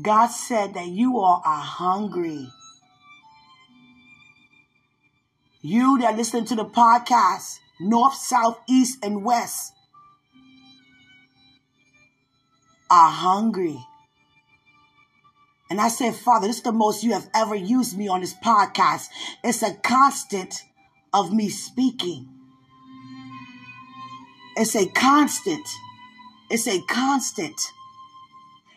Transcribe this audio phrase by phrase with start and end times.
[0.00, 2.48] God said that you all are hungry.
[5.62, 9.72] You that listen to the podcast, north, south, east, and west,
[12.90, 13.78] are hungry.
[15.70, 18.34] And I said, Father, this is the most you have ever used me on this
[18.34, 19.08] podcast.
[19.42, 20.62] It's a constant
[21.12, 22.28] of me speaking.
[24.56, 25.66] It's a constant.
[26.50, 27.60] It's a constant.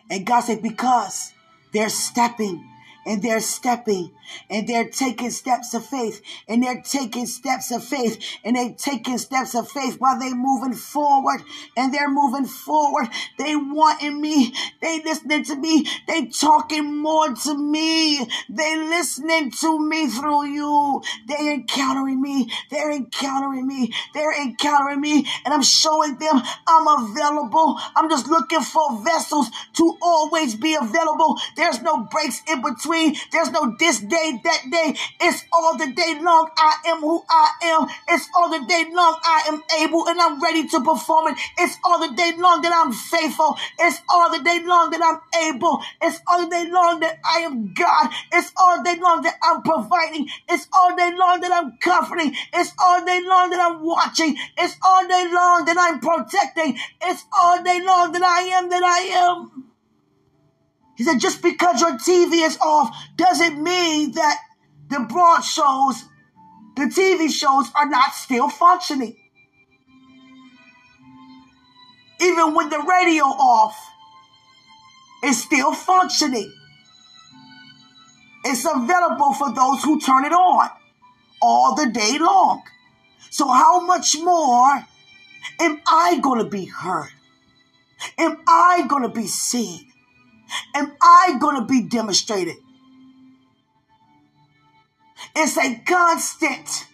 [0.10, 1.34] And God said, because
[1.74, 2.64] they're stepping
[3.08, 4.12] and they're stepping
[4.50, 9.18] and they're taking steps of faith and they're taking steps of faith and they're taking
[9.18, 11.42] steps of faith while they're moving forward
[11.78, 13.08] and they're moving forward.
[13.40, 14.54] They wanting me.
[14.82, 15.88] They listening to me.
[16.06, 18.20] They talking more to me.
[18.50, 21.02] They listening to me through you.
[21.30, 22.52] They encountering me.
[22.70, 23.94] They're encountering me.
[24.14, 27.80] They're encountering me and I'm showing them I'm available.
[27.96, 31.38] I'm just looking for vessels to always be available.
[31.56, 33.16] There's no breaks in between between.
[33.32, 34.96] There's no this day, that day.
[35.22, 36.50] It's all the day long.
[36.58, 37.88] I am who I am.
[38.08, 39.20] It's all the day long.
[39.24, 41.40] I am able and I'm ready to perform it.
[41.58, 43.58] It's all the day long that I'm faithful.
[43.80, 45.82] It's all the day long that I'm able.
[46.02, 48.12] It's all the day long that I am God.
[48.32, 50.28] It's all day long that I'm providing.
[50.50, 52.36] It's all day long that I'm comforting.
[52.54, 54.38] It's all day long that I'm watching.
[54.58, 56.78] It's all day long that I'm protecting.
[57.02, 59.77] It's all day long that I am that I am.
[60.98, 64.40] He said, just because your TV is off doesn't mean that
[64.90, 66.06] the broad shows,
[66.76, 69.16] the TV shows are not still functioning.
[72.20, 73.78] Even with the radio off,
[75.22, 76.52] it's still functioning.
[78.44, 80.70] It's available for those who turn it on
[81.42, 82.64] all the day long.
[83.30, 84.84] So how much more
[85.60, 87.10] am I going to be heard?
[88.18, 89.92] Am I going to be seen?
[90.74, 92.56] Am I going to be demonstrated?
[95.36, 96.88] It's a constant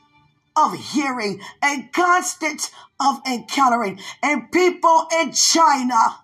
[0.55, 2.69] of hearing, a constant
[2.99, 3.99] of encountering.
[4.21, 6.19] And people in China,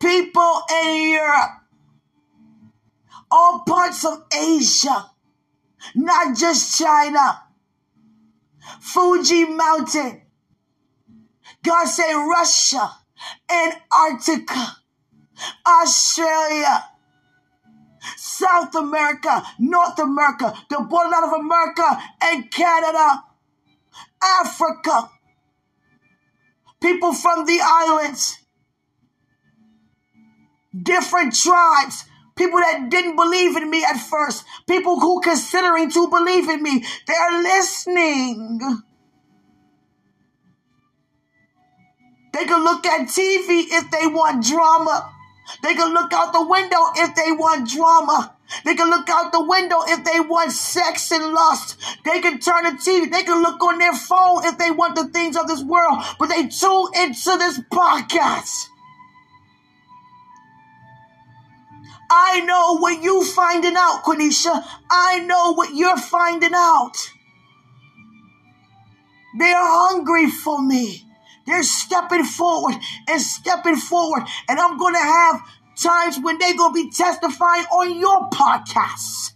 [0.00, 1.50] people in Europe,
[3.30, 5.10] all parts of Asia,
[5.94, 7.42] not just China,
[8.80, 10.22] Fuji Mountain,
[11.62, 12.90] God say Russia,
[13.50, 14.76] Antarctica,
[15.66, 16.84] Australia,
[18.16, 23.24] South America, North America, the borderline of America and Canada,
[24.22, 25.10] Africa,
[26.80, 28.38] people from the islands,
[30.80, 32.04] different tribes,
[32.36, 36.84] people that didn't believe in me at first, people who considering to believe in me,
[37.06, 38.60] they're listening.
[42.32, 45.11] They can look at TV if they want drama.
[45.62, 48.34] They can look out the window if they want drama.
[48.64, 51.78] They can look out the window if they want sex and lust.
[52.04, 53.10] They can turn the TV.
[53.10, 56.02] They can look on their phone if they want the things of this world.
[56.18, 58.68] But they tune into this podcast.
[62.10, 64.62] I know what you finding out, Quenisha.
[64.90, 66.94] I know what you're finding out.
[69.38, 71.06] They're hungry for me.
[71.46, 72.76] They're stepping forward
[73.08, 74.22] and stepping forward.
[74.48, 75.40] And I'm going to have
[75.76, 79.32] times when they're going to be testifying on your podcast.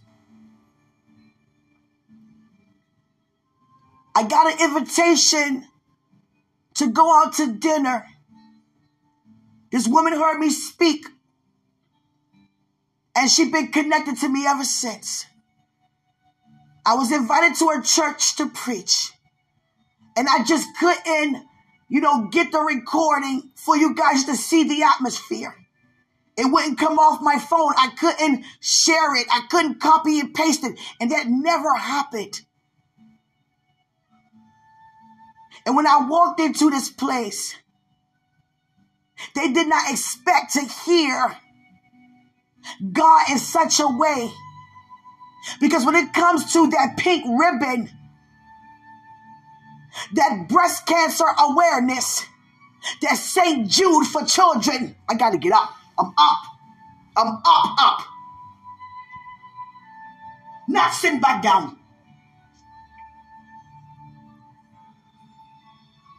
[4.15, 5.65] I got an invitation
[6.75, 8.05] to go out to dinner.
[9.71, 11.05] This woman heard me speak,
[13.15, 15.25] and she's been connected to me ever since.
[16.85, 19.11] I was invited to her church to preach,
[20.15, 21.45] and I just couldn't
[21.89, 25.55] you know, get the recording for you guys to see the atmosphere.
[26.37, 27.73] It wouldn't come off my phone.
[27.77, 29.25] I couldn't share it.
[29.31, 30.77] I couldn't copy and paste it.
[30.99, 32.41] And that never happened.
[35.65, 37.55] And when I walked into this place,
[39.33, 41.35] they did not expect to hear
[42.91, 44.31] God in such a way.
[45.59, 47.89] Because when it comes to that pink ribbon,
[50.13, 52.25] that breast cancer awareness,
[53.01, 53.67] that St.
[53.69, 54.95] Jude for children.
[55.09, 55.71] I got to get up.
[55.97, 56.37] I'm up.
[57.15, 57.99] I'm up, up.
[60.67, 61.77] Not sitting back down.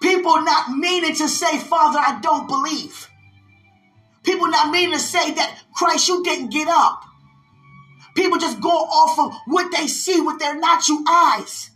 [0.01, 3.09] People not meaning to say, Father, I don't believe.
[4.23, 7.03] People not meaning to say that, Christ, you didn't get up.
[8.15, 11.71] People just go off of what they see with their natural eyes.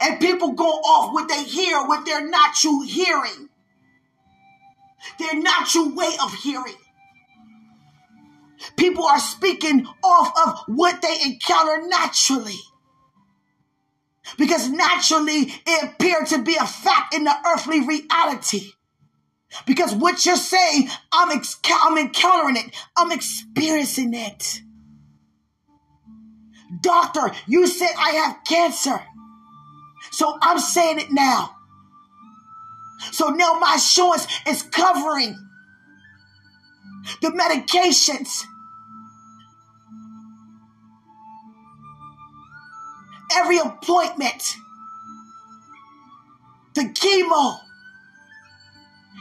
[0.00, 3.48] And people go off what they hear with their natural hearing,
[5.18, 6.76] their natural way of hearing.
[8.76, 12.58] People are speaking off of what they encounter naturally.
[14.36, 18.72] Because naturally it appeared to be a fact in the earthly reality.
[19.66, 22.76] Because what you're saying, I'm, ex- I'm encountering it.
[22.96, 24.60] I'm experiencing it.
[26.82, 29.00] Doctor, you said I have cancer.
[30.10, 31.56] So I'm saying it now.
[33.12, 35.36] So now my insurance is covering
[37.22, 38.44] the medications.
[43.36, 44.56] Every appointment,
[46.74, 47.58] the chemo.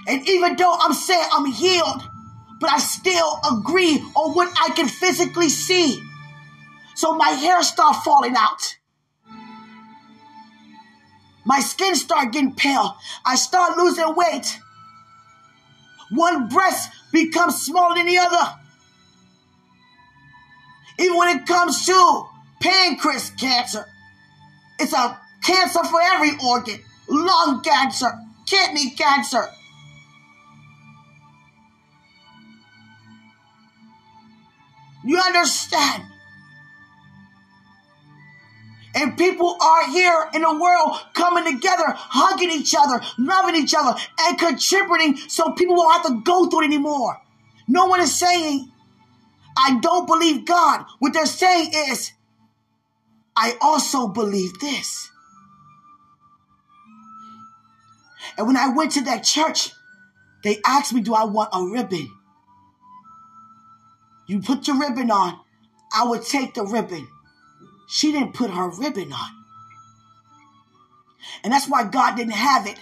[0.08, 2.02] And even though I'm saying I'm healed,
[2.60, 6.02] but I still agree on what I can physically see.
[6.96, 8.77] So my hair start falling out.
[11.48, 12.98] My skin start getting pale.
[13.26, 14.60] I start losing weight.
[16.12, 18.54] One breast becomes smaller than the other.
[21.00, 22.26] Even when it comes to
[22.60, 23.86] pancreas cancer,
[24.78, 26.80] it's a cancer for every organ.
[27.08, 28.12] Lung cancer,
[28.46, 29.48] kidney cancer.
[35.06, 36.04] You understand?
[39.00, 43.96] And people are here in the world coming together, hugging each other, loving each other,
[44.22, 47.22] and contributing so people won't have to go through it anymore.
[47.68, 48.72] No one is saying,
[49.56, 50.86] I don't believe God.
[50.98, 52.12] What they're saying is,
[53.36, 55.12] I also believe this.
[58.36, 59.70] And when I went to that church,
[60.44, 62.10] they asked me, Do I want a ribbon?
[64.26, 65.40] You put your ribbon on,
[65.94, 67.08] I would take the ribbon.
[67.88, 69.30] She didn't put her ribbon on.
[71.44, 72.78] And that's why God didn't have it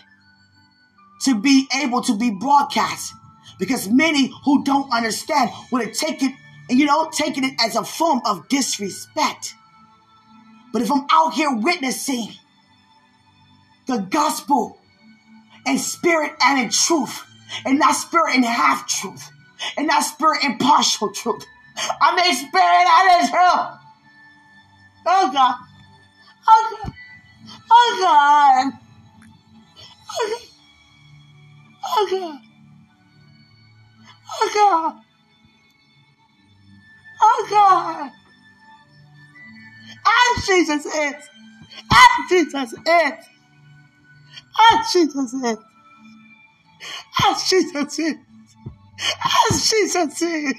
[1.22, 3.14] to be able to be broadcast.
[3.60, 6.36] Because many who don't understand would have taken,
[6.70, 9.56] you know, taken it as a form of disrespect.
[10.74, 12.34] But if I'm out here witnessing
[13.88, 14.78] the gospel
[15.66, 17.24] in spirit and in truth,
[17.64, 19.32] and not spirit and half truth,
[19.78, 21.46] and not spirit and partial truth,
[22.02, 23.85] I'm in spirit and in truth.
[25.06, 25.56] Oh God.
[26.48, 26.92] Oh God.
[27.72, 28.74] Oh God.
[31.86, 32.40] Oh God.
[34.32, 35.02] Oh God.
[37.22, 38.12] Oh God.
[40.06, 41.16] Oh Jesus is.
[41.92, 43.26] Oh Jesus is.
[44.60, 45.58] Oh Jesus is.
[47.22, 48.16] Oh Jesus is.
[49.26, 50.56] Oh Jesus is.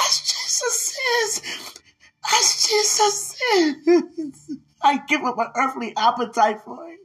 [0.00, 1.74] As Jesus says,
[2.24, 7.00] as Jesus says, I give up my earthly appetite for it.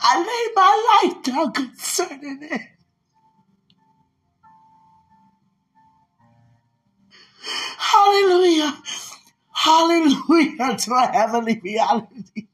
[0.00, 2.60] I lay my life down concerning it.
[7.78, 8.76] Hallelujah.
[9.52, 12.48] Hallelujah to a heavenly reality.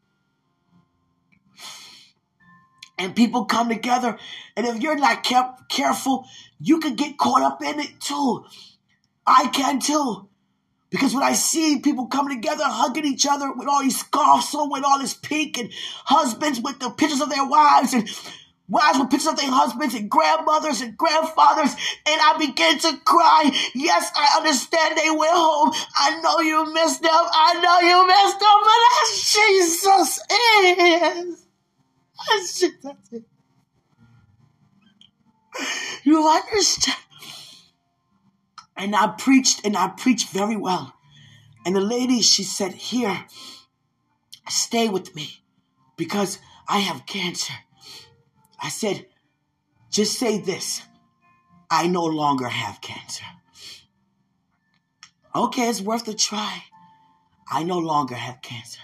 [3.00, 4.18] And people come together,
[4.56, 6.26] and if you're not care- careful,
[6.60, 8.44] you can get caught up in it too.
[9.26, 10.28] I can too.
[10.90, 14.70] Because when I see people coming together, hugging each other with all these scarves on,
[14.70, 15.72] with all this pink, and
[16.04, 18.06] husbands with the pictures of their wives, and
[18.68, 21.72] wives with pictures of their husbands, and grandmothers and grandfathers,
[22.04, 23.50] and I begin to cry.
[23.74, 25.72] Yes, I understand they went home.
[25.96, 27.10] I know you missed them.
[27.12, 30.20] I know you missed them, but as Jesus
[31.38, 31.49] is.
[36.04, 36.96] You understand?
[38.76, 40.94] And I preached, and I preached very well.
[41.66, 43.26] And the lady, she said, Here,
[44.48, 45.42] stay with me
[45.96, 47.52] because I have cancer.
[48.62, 49.06] I said,
[49.90, 50.82] Just say this
[51.70, 53.24] I no longer have cancer.
[55.34, 56.64] Okay, it's worth a try.
[57.50, 58.80] I no longer have cancer.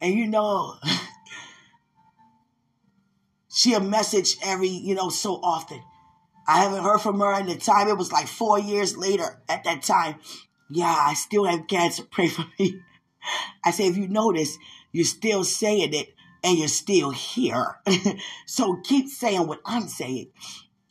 [0.00, 0.76] And you know,
[3.52, 5.82] she a message every, you know, so often.
[6.46, 7.88] I haven't heard from her in the time.
[7.88, 10.16] It was like four years later at that time.
[10.70, 12.04] Yeah, I still have cancer.
[12.04, 12.80] Pray for me.
[13.64, 14.56] I say, if you notice,
[14.92, 17.80] you're still saying it and you're still here.
[18.46, 20.30] so keep saying what I'm saying.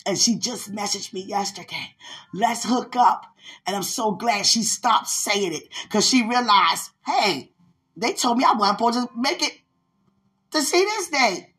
[0.06, 1.96] And she just messaged me yesterday.
[2.34, 3.26] Let's hook up.
[3.66, 7.52] And I'm so glad she stopped saying it because she realized, hey,
[7.98, 9.58] they told me I wasn't supposed to make it
[10.52, 11.54] to see this day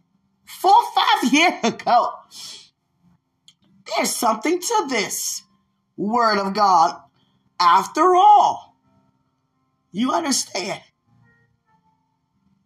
[0.47, 2.13] four, five years ago.
[3.87, 5.43] There's something to this
[5.97, 6.97] word of God
[7.59, 8.77] after all.
[9.93, 10.81] You understand?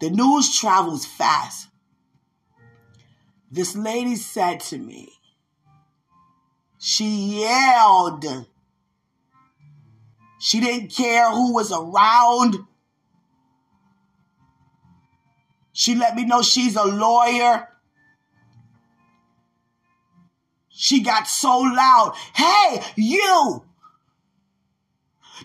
[0.00, 1.68] The news travels fast.
[3.50, 5.10] This lady said to me,
[6.78, 8.26] she yelled.
[10.38, 12.56] She didn't care who was around.
[15.74, 17.68] She let me know she's a lawyer.
[20.68, 22.14] She got so loud.
[22.32, 23.64] Hey, you!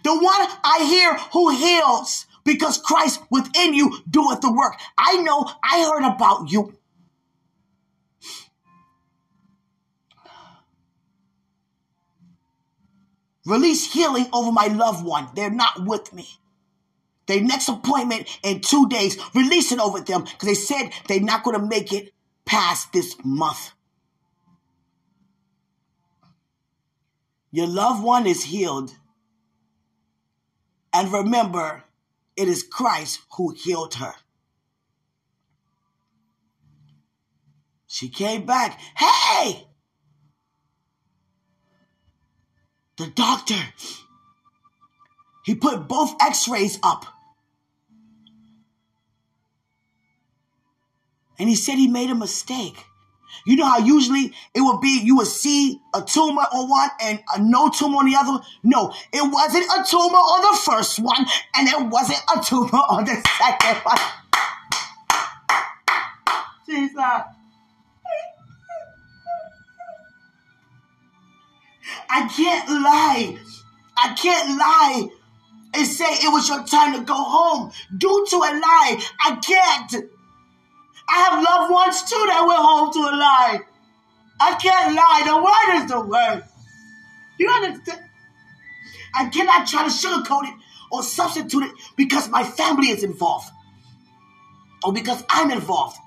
[0.04, 4.80] The one I hear who heals because Christ within you doeth the work.
[5.00, 6.78] I know I heard about you.
[13.48, 15.30] Release healing over my loved one.
[15.34, 16.28] They're not with me.
[17.30, 21.44] Their next appointment in two days, release it over them because they said they're not
[21.44, 22.12] going to make it
[22.44, 23.72] past this month.
[27.52, 28.96] Your loved one is healed.
[30.92, 31.84] And remember,
[32.36, 34.16] it is Christ who healed her.
[37.86, 38.80] She came back.
[38.98, 39.68] Hey!
[42.98, 43.62] The doctor,
[45.46, 47.06] he put both x rays up.
[51.40, 52.86] And he said he made a mistake.
[53.46, 57.20] You know how usually it would be you would see a tumor on one and
[57.34, 58.44] a no tumor on the other?
[58.64, 63.06] No, it wasn't a tumor on the first one, and it wasn't a tumor on
[63.06, 63.98] the second one.
[66.66, 66.96] Jesus.
[72.10, 73.38] I can't lie.
[73.98, 75.10] I can't lie
[75.74, 77.72] and say it was your time to go home.
[77.98, 80.12] Due to a lie, I can't.
[81.10, 83.60] I have loved ones too that went home to a lie.
[84.40, 85.24] I can't lie.
[85.26, 86.44] The word is the word.
[87.40, 88.02] You understand?
[89.16, 90.54] I cannot try to sugarcoat it
[90.92, 93.50] or substitute it because my family is involved
[94.84, 95.98] or because I'm involved.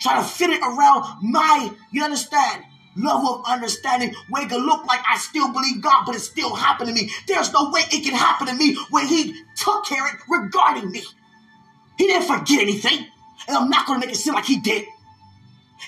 [0.00, 2.64] Try to fit it around my, you understand,
[2.96, 6.54] level of understanding where it can look like I still believe God, but it's still
[6.54, 7.10] happening to me.
[7.26, 10.90] There's no way it can happen to me when He took care of it regarding
[10.90, 11.02] me.
[11.96, 13.06] He didn't forget anything
[13.46, 14.84] and I'm not going to make it seem like he did.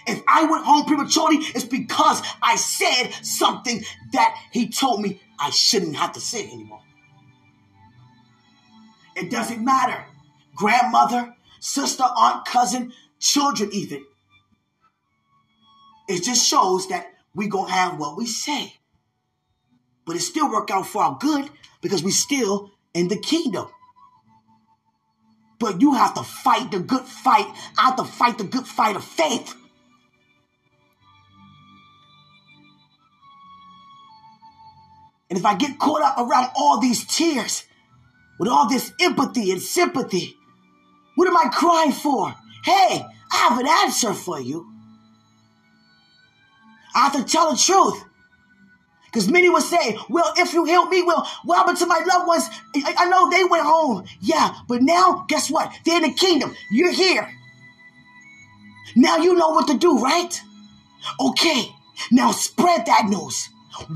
[0.06, 5.50] If I went home prematurely, it's because I said something that he told me I
[5.50, 6.82] shouldn't have to say anymore.
[9.16, 10.04] It doesn't matter.
[10.54, 14.04] Grandmother, sister, aunt, cousin, children, even.
[16.08, 18.74] It just shows that we to have what we say.
[20.06, 21.50] But it still work out for our good
[21.82, 23.68] because we still in the kingdom.
[25.60, 27.46] But you have to fight the good fight.
[27.78, 29.54] I have to fight the good fight of faith.
[35.28, 37.64] And if I get caught up around all these tears,
[38.40, 40.34] with all this empathy and sympathy,
[41.14, 42.34] what am I crying for?
[42.64, 44.66] Hey, I have an answer for you.
[46.94, 48.02] I have to tell the truth.
[49.10, 52.28] Because many would say, well, if you help me, well, what happened to my loved
[52.28, 52.44] ones?
[52.76, 54.04] I, I know they went home.
[54.20, 55.72] Yeah, but now, guess what?
[55.84, 56.54] They're in the kingdom.
[56.70, 57.28] You're here.
[58.94, 60.40] Now you know what to do, right?
[61.20, 61.74] Okay,
[62.12, 63.48] now spread that news.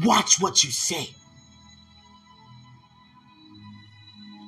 [0.04, 1.10] Watch what you say.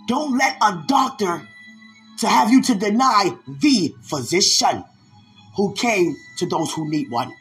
[0.09, 1.47] Don't let a doctor
[2.19, 4.85] to have you to deny the physician
[5.57, 7.33] who came to those who need one.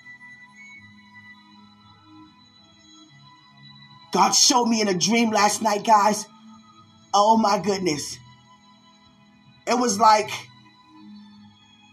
[4.16, 6.26] God showed me in a dream last night, guys.
[7.14, 8.18] Oh my goodness.
[9.68, 10.30] It was like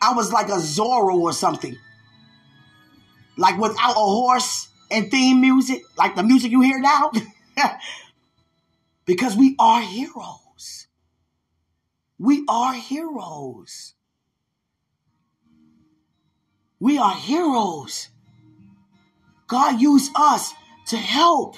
[0.01, 1.77] I was like a Zorro or something.
[3.37, 7.11] Like without a horse and theme music, like the music you hear now.
[9.05, 10.87] because we are heroes.
[12.21, 13.95] We are heroes.
[16.79, 18.11] We are heroes.
[19.49, 20.55] God used us
[20.87, 21.57] to help.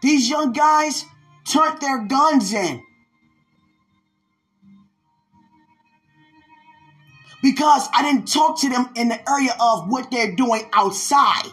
[0.00, 1.04] These young guys
[1.44, 2.82] turned their guns in.
[7.42, 11.52] Because I didn't talk to them in the area of what they're doing outside.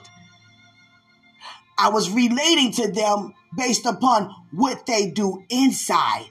[1.77, 6.25] I was relating to them based upon what they do inside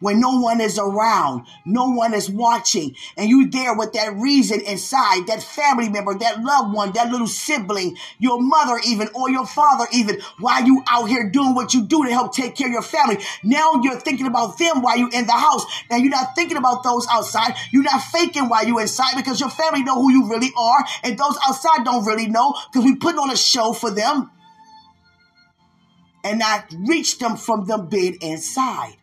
[0.00, 4.60] when no one is around, no one is watching, and you there with that reason
[4.62, 9.46] inside, that family member, that loved one, that little sibling, your mother even, or your
[9.46, 12.72] father even, while you out here doing what you do to help take care of
[12.72, 13.18] your family.
[13.44, 15.64] Now you're thinking about them while you're in the house.
[15.90, 17.54] Now you're not thinking about those outside.
[17.72, 21.18] You're not faking while you're inside because your family know who you really are, and
[21.18, 24.30] those outside don't really know because we put on a show for them.
[26.24, 28.96] and I reach them from them being inside.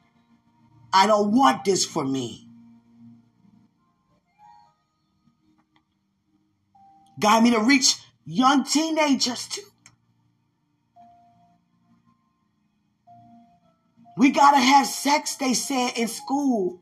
[0.98, 2.48] I don't want this for me.
[7.20, 9.62] Got me to reach young teenagers too.
[14.18, 16.82] We gotta have sex, they said in school.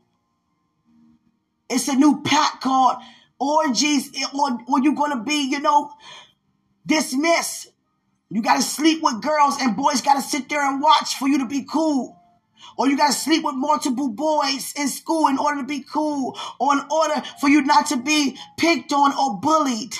[1.68, 2.96] It's a new pack called
[3.38, 5.92] orgies, or, or you're gonna be, you know,
[6.86, 7.68] dismissed.
[8.30, 11.46] You gotta sleep with girls, and boys gotta sit there and watch for you to
[11.46, 12.18] be cool.
[12.76, 16.74] Or you gotta sleep with multiple boys in school in order to be cool, or
[16.74, 19.94] in order for you not to be picked on or bullied.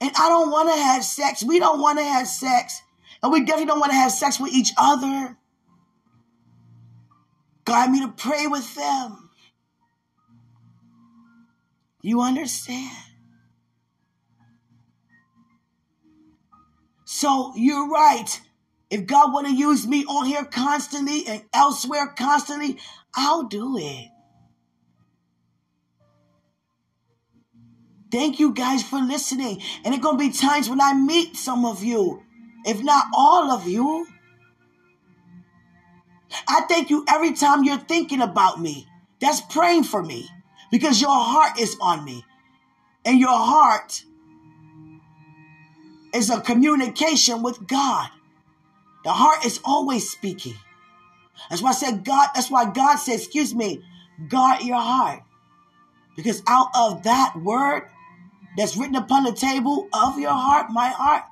[0.00, 1.42] And I don't wanna have sex.
[1.42, 2.82] We don't wanna have sex.
[3.22, 5.38] And we definitely don't wanna have sex with each other.
[7.64, 9.30] God me to pray with them.
[12.02, 12.94] You understand?
[17.06, 18.40] So you're right.
[18.94, 22.78] If God want to use me on here constantly and elsewhere constantly,
[23.12, 24.08] I'll do it.
[28.12, 29.60] Thank you guys for listening.
[29.84, 32.22] And it's going to be times when I meet some of you,
[32.64, 34.06] if not all of you.
[36.46, 38.86] I thank you every time you're thinking about me.
[39.20, 40.28] That's praying for me
[40.70, 42.24] because your heart is on me.
[43.04, 44.04] And your heart
[46.14, 48.10] is a communication with God.
[49.04, 50.54] The heart is always speaking.
[51.50, 53.82] That's why I said God, that's why God said, excuse me,
[54.28, 55.22] guard your heart.
[56.16, 57.88] Because out of that word
[58.56, 61.24] that's written upon the table of your heart, my heart,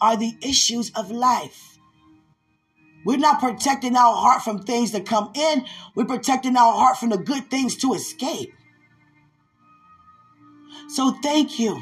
[0.00, 1.78] are the issues of life.
[3.04, 5.64] We're not protecting our heart from things that come in.
[5.94, 8.52] We're protecting our heart from the good things to escape.
[10.88, 11.80] So thank you.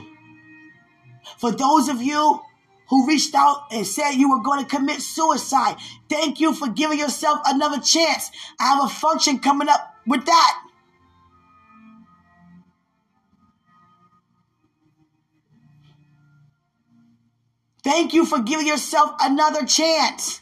[1.39, 2.41] For those of you
[2.89, 5.77] who reached out and said you were going to commit suicide,
[6.09, 8.31] thank you for giving yourself another chance.
[8.61, 10.63] I have a function coming up with that.
[17.83, 20.41] Thank you for giving yourself another chance.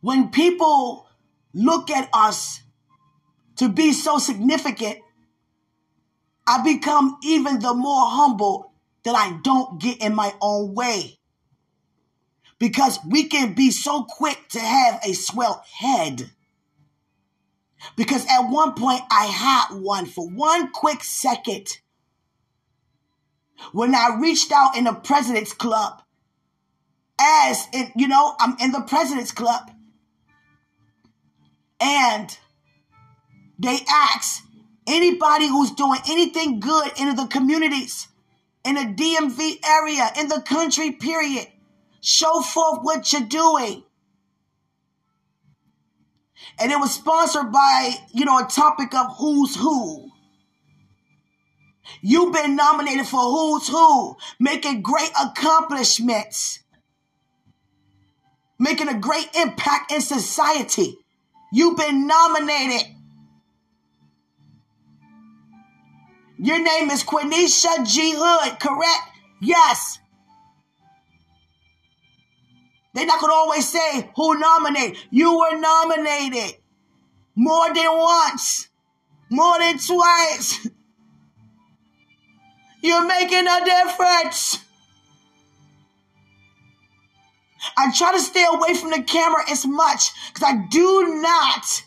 [0.00, 1.07] When people
[1.54, 2.60] look at us
[3.56, 4.98] to be so significant,
[6.46, 8.72] I become even the more humble
[9.04, 11.18] that I don't get in my own way.
[12.58, 16.30] Because we can be so quick to have a swell head.
[17.96, 21.78] Because at one point I had one for one quick second.
[23.72, 26.02] When I reached out in the President's Club,
[27.20, 29.70] as in, you know, I'm in the President's Club
[31.80, 32.36] and
[33.58, 34.42] they ask
[34.86, 38.08] anybody who's doing anything good in the communities,
[38.64, 41.46] in the DMV area, in the country, period,
[42.00, 43.84] show forth what you're doing.
[46.60, 50.10] And it was sponsored by, you know, a topic of who's who.
[52.00, 56.60] You've been nominated for who's who, making great accomplishments,
[58.58, 60.98] making a great impact in society.
[61.52, 62.94] You've been nominated.
[66.38, 68.14] Your name is Quenisha G.
[68.16, 69.10] Hood, correct?
[69.40, 69.98] Yes.
[72.94, 74.98] They're not going to always say who nominated.
[75.10, 76.58] You were nominated
[77.34, 78.68] more than once,
[79.30, 80.68] more than twice.
[82.82, 84.58] You're making a difference.
[87.76, 91.84] I try to stay away from the camera as much because I do not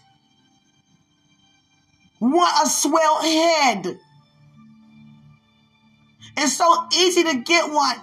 [2.20, 4.00] want a swell head.
[6.38, 7.98] It's so easy to get one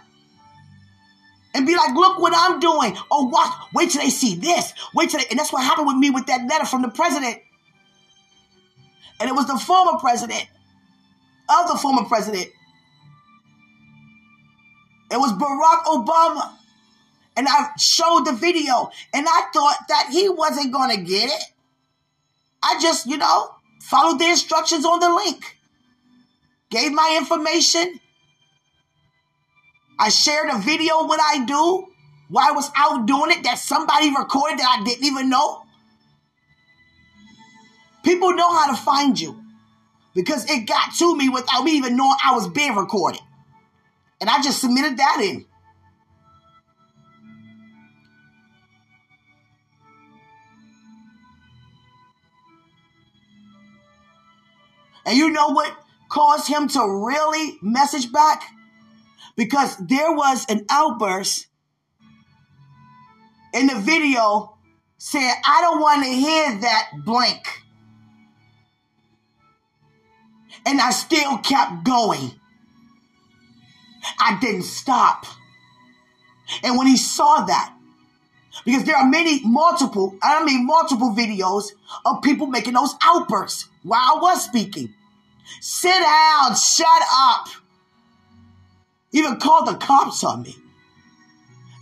[1.55, 2.97] and be like, look what I'm doing.
[3.11, 4.73] Oh, watch, wait till they see this.
[4.95, 7.39] Wait till they, and that's what happened with me with that letter from the president.
[9.21, 10.47] And it was the former president
[11.49, 12.49] of the former president.
[15.11, 16.59] It was Barack Obama
[17.39, 21.43] and I showed the video and I thought that he wasn't going to get it.
[22.61, 25.57] I just, you know, followed the instructions on the link,
[26.69, 28.01] gave my information.
[30.01, 31.87] I shared a video what I do
[32.29, 35.63] while I was out doing it that somebody recorded that I didn't even know.
[38.03, 39.41] People know how to find you
[40.13, 43.21] because it got to me without me even knowing I was being recorded.
[44.21, 45.47] And I just submitted that in.
[55.09, 55.75] And you know what
[56.11, 58.43] caused him to really message back?
[59.37, 61.47] Because there was an outburst
[63.55, 64.59] in the video
[64.99, 67.47] saying, I don't want to hear that blank.
[70.67, 72.33] And I still kept going.
[74.21, 75.25] I didn't stop.
[76.63, 77.75] And when he saw that,
[78.67, 81.71] because there are many, multiple, I mean multiple videos
[82.05, 84.93] of people making those outbursts while I was speaking.
[85.61, 87.49] Sit down, shut up.
[89.13, 90.55] Even called the cops on me.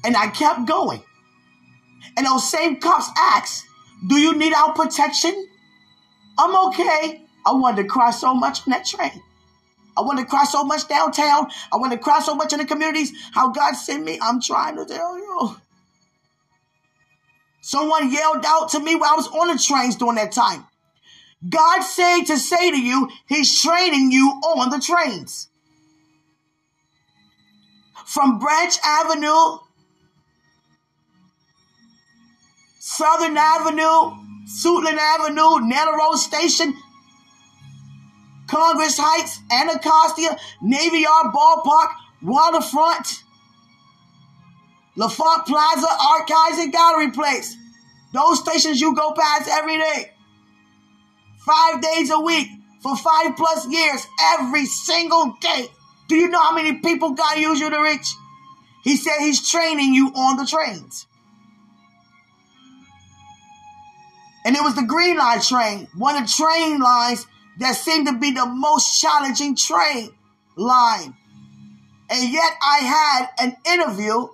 [0.05, 1.03] And I kept going.
[2.17, 3.65] And those same cops asked,
[4.07, 5.49] Do you need our protection?
[6.39, 7.23] I'm okay.
[7.45, 9.23] I wanted to cry so much on that train.
[9.97, 11.49] I wanted to cry so much downtown.
[11.73, 13.13] I wanted to cry so much in the communities.
[13.33, 15.57] How God sent me, I'm trying to tell you.
[17.63, 20.67] Someone yelled out to me while I was on the trains during that time.
[21.49, 25.49] God said to say to you, He's training you on the trains.
[28.07, 29.59] From Branch Avenue,
[32.79, 36.75] Southern Avenue, Suitland Avenue, Road Station,
[38.47, 41.89] Congress Heights, Anacostia, Navy Yard Ballpark,
[42.23, 43.25] Waterfront,
[44.95, 47.57] L'Enfant Plaza, Archives, and Gallery Place.
[48.13, 50.16] Those stations you go past every day.
[51.47, 52.49] Five days a week
[52.81, 55.69] for five plus years, every single day.
[56.09, 58.15] Do you know how many people God used you to reach?
[58.83, 61.07] He said he's training you on the trains.
[64.45, 67.27] And it was the Green Line train, one of the train lines
[67.59, 70.11] that seemed to be the most challenging train
[70.57, 71.17] line.
[72.11, 74.29] And yet I had an interview,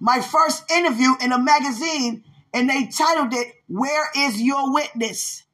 [0.00, 5.44] my first interview in a magazine, and they titled it, Where is Your Witness?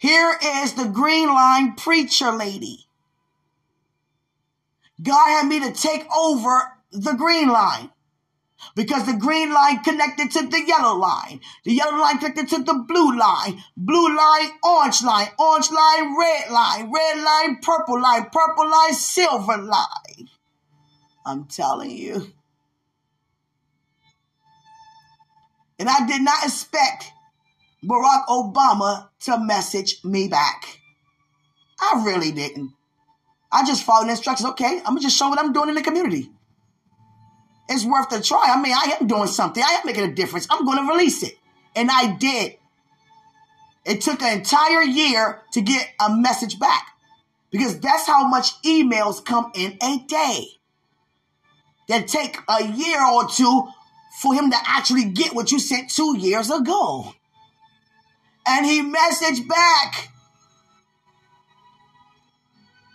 [0.00, 2.86] Here is the Green Line preacher lady.
[5.02, 7.90] God had me to take over the Green Line
[8.74, 11.40] because the green line connected to the yellow line.
[11.64, 13.62] The yellow line connected to the blue line.
[13.76, 15.28] Blue line, orange line.
[15.38, 16.90] Orange line, red line.
[16.90, 18.26] Red line, purple line.
[18.32, 20.28] Purple line, silver line.
[21.26, 22.32] I'm telling you.
[25.78, 27.12] And I did not expect
[27.84, 30.80] Barack Obama to message me back.
[31.80, 32.72] I really didn't.
[33.50, 34.50] I just followed instructions.
[34.50, 36.30] Okay, I'm gonna just show what I'm doing in the community
[37.70, 38.46] it's worth a try.
[38.48, 39.62] I mean, I am doing something.
[39.62, 40.46] I am making a difference.
[40.50, 41.38] I'm to release it.
[41.76, 42.56] And I did.
[43.86, 46.88] It took an entire year to get a message back
[47.50, 50.46] because that's how much emails come in a day.
[51.88, 53.68] That take a year or two
[54.20, 57.14] for him to actually get what you sent two years ago.
[58.46, 60.08] And he messaged back.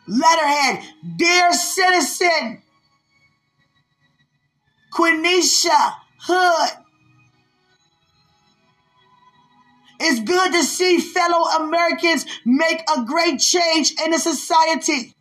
[0.08, 0.84] Letterhead,
[1.16, 2.62] dear citizen,
[4.94, 6.86] Quenisha Hood.
[10.00, 15.16] It's good to see fellow Americans make a great change in the society.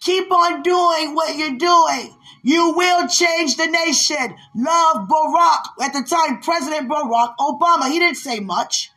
[0.00, 2.16] Keep on doing what you're doing.
[2.42, 4.36] You will change the nation.
[4.54, 5.64] Love Barack.
[5.82, 7.90] At the time, President Barack Obama.
[7.90, 8.90] He didn't say much.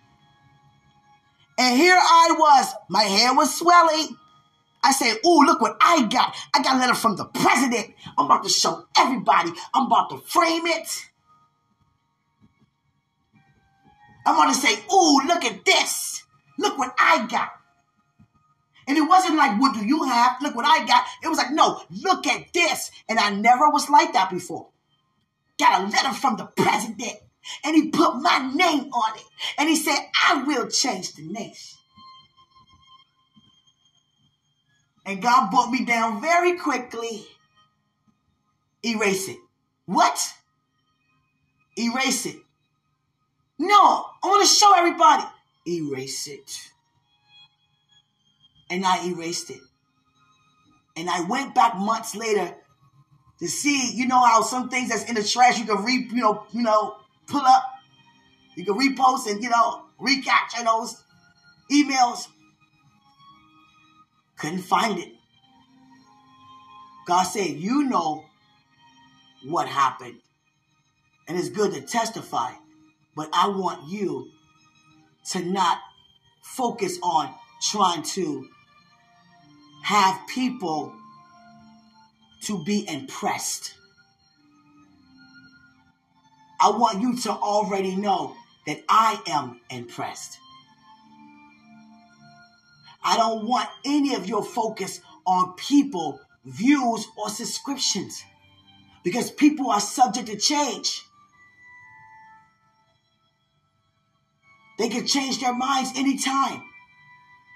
[1.58, 2.74] And here I was.
[2.90, 4.18] My hair was swelling.
[4.84, 6.36] I said, "Ooh, look what I got!
[6.54, 7.94] I got a letter from the president.
[8.18, 9.52] I'm about to show everybody.
[9.74, 11.10] I'm about to frame it.
[14.26, 16.24] I'm going to say, ooh, look at this.
[16.58, 17.63] Look what I got."
[18.88, 20.42] And it wasn't like, "What do you have?
[20.42, 23.90] Look what I got." It was like, "No, look at this." And I never was
[23.90, 24.70] like that before.
[25.60, 27.20] Got a letter from the president,
[27.64, 29.26] and he put my name on it,
[29.58, 31.80] and he said, "I will change the nation."
[35.06, 37.28] And God brought me down very quickly.
[38.86, 39.40] Erase it.
[39.86, 40.34] What?
[41.78, 42.38] Erase it.
[43.58, 45.24] No, I want to show everybody.
[45.68, 46.73] Erase it.
[48.74, 49.62] And I erased it.
[50.98, 52.56] And I went back months later
[53.38, 56.22] to see, you know how some things that's in the trash you can re, you
[56.22, 56.96] know, you know,
[57.28, 57.64] pull up,
[58.56, 61.04] you can repost and you know recapture those
[61.72, 62.28] emails.
[64.40, 65.14] Couldn't find it.
[67.06, 68.26] God said, You know
[69.46, 70.18] what happened.
[71.28, 72.54] And it's good to testify,
[73.16, 74.32] but I want you
[75.30, 75.78] to not
[76.42, 77.32] focus on
[77.62, 78.50] trying to
[79.84, 80.94] have people
[82.42, 83.74] to be impressed.
[86.60, 90.38] I want you to already know that I am impressed.
[93.04, 98.24] I don't want any of your focus on people, views, or subscriptions
[99.04, 101.04] because people are subject to change.
[104.80, 106.64] They can change their minds anytime.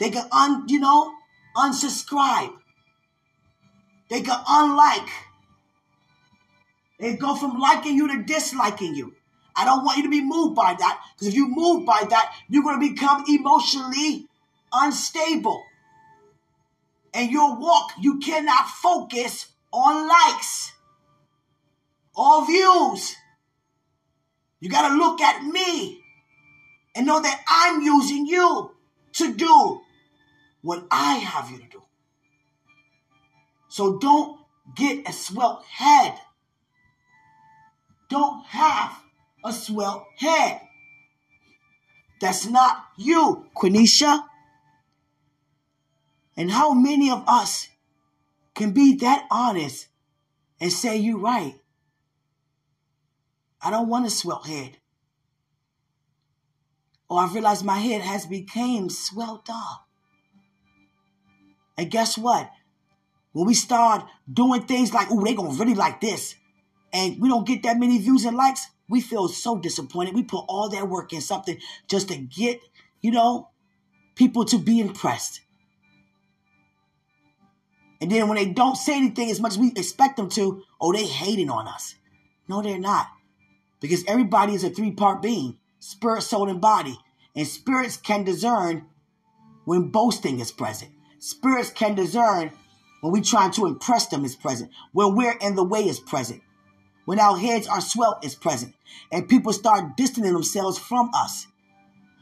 [0.02, 1.17] They can un, you know,
[1.58, 2.54] unsubscribe.
[4.10, 5.10] They can unlike.
[7.00, 9.14] They go from liking you to disliking you.
[9.56, 12.34] I don't want you to be moved by that because if you move by that,
[12.48, 14.28] you're going to become emotionally
[14.72, 15.64] unstable.
[17.14, 20.74] And your walk, you cannot focus on likes
[22.16, 23.16] or views.
[24.60, 26.04] You got to look at me
[26.96, 28.72] and know that I'm using you
[29.14, 29.82] to do
[30.68, 31.82] what I have you to do.
[33.70, 34.38] So don't
[34.76, 36.16] get a swell head.
[38.10, 39.02] Don't have
[39.46, 40.60] a swell head.
[42.20, 44.26] That's not you, Quenisha.
[46.36, 47.70] And how many of us
[48.54, 49.88] can be that honest
[50.60, 51.56] and say You're right?
[53.62, 54.80] I don't want a swell head.
[57.10, 59.87] Or I realize my head has become swelled up.
[61.78, 62.50] And guess what?
[63.34, 66.36] When we start doing things like, oh, they gonna really like this,
[66.92, 70.16] and we don't get that many views and likes, we feel so disappointed.
[70.16, 72.62] We put all that work in something just to get,
[73.02, 73.50] you know,
[74.16, 75.42] people to be impressed.
[78.00, 80.94] And then when they don't say anything as much as we expect them to, oh,
[80.94, 81.96] they hating on us.
[82.48, 83.08] No, they're not.
[83.80, 86.98] Because everybody is a three-part being, spirit, soul, and body.
[87.36, 88.86] And spirits can discern
[89.66, 90.92] when boasting is present.
[91.20, 92.52] Spirits can discern
[93.02, 94.72] when we're trying to impress them is present.
[94.92, 96.42] When we're in the way is present.
[97.06, 98.76] When our heads are swelled is present.
[99.12, 101.48] And people start distancing themselves from us.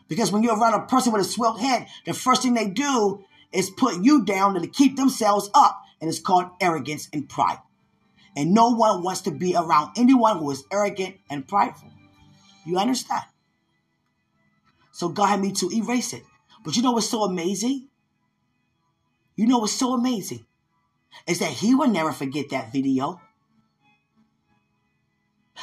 [0.08, 3.24] Because when you're around a person with a swelled head, the first thing they do
[3.52, 5.82] is put you down and to keep themselves up.
[6.00, 7.60] And it's called arrogance and pride.
[8.38, 11.92] And no one wants to be around anyone who is arrogant and prideful.
[12.66, 13.24] You understand?
[14.92, 16.24] So God had me to erase it.
[16.64, 17.88] But you know what's so amazing?
[19.36, 20.46] You know what's so amazing?
[21.28, 23.22] Is that he will never forget that video.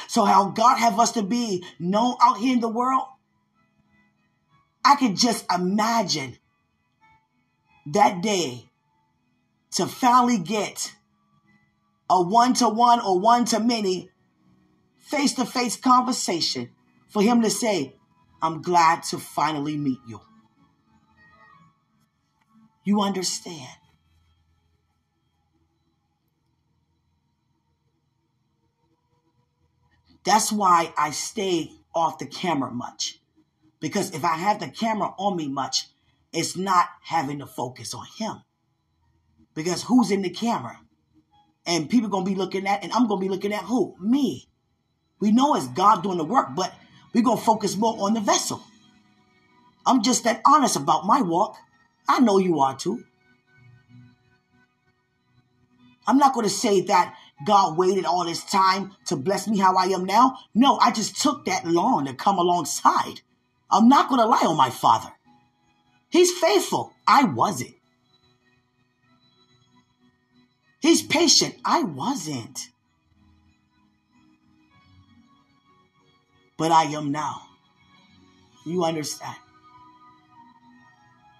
[0.07, 3.03] So how God have us to be known out here in the world,
[4.83, 6.37] I could just imagine
[7.87, 8.69] that day
[9.71, 10.93] to finally get
[12.09, 14.09] a one to one or one to many
[14.99, 16.69] face to face conversation
[17.09, 17.95] for him to say,
[18.41, 20.21] I'm glad to finally meet you.
[22.83, 23.69] You understand?
[30.23, 33.19] That's why I stay off the camera much.
[33.79, 35.87] Because if I have the camera on me much,
[36.31, 38.41] it's not having to focus on him.
[39.53, 40.79] Because who's in the camera?
[41.65, 43.95] And people gonna be looking at, and I'm gonna be looking at who?
[43.99, 44.47] Me.
[45.19, 46.73] We know it's God doing the work, but
[47.13, 48.61] we're gonna focus more on the vessel.
[49.85, 51.57] I'm just that honest about my walk.
[52.07, 53.03] I know you are too.
[56.05, 59.75] I'm not going to say that God waited all this time to bless me how
[59.75, 60.37] I am now.
[60.53, 63.21] No, I just took that long to come alongside.
[63.71, 65.11] I'm not going to lie on my father.
[66.09, 66.93] He's faithful.
[67.07, 67.73] I wasn't.
[70.79, 71.55] He's patient.
[71.63, 72.67] I wasn't.
[76.57, 77.41] But I am now.
[78.65, 79.37] You understand?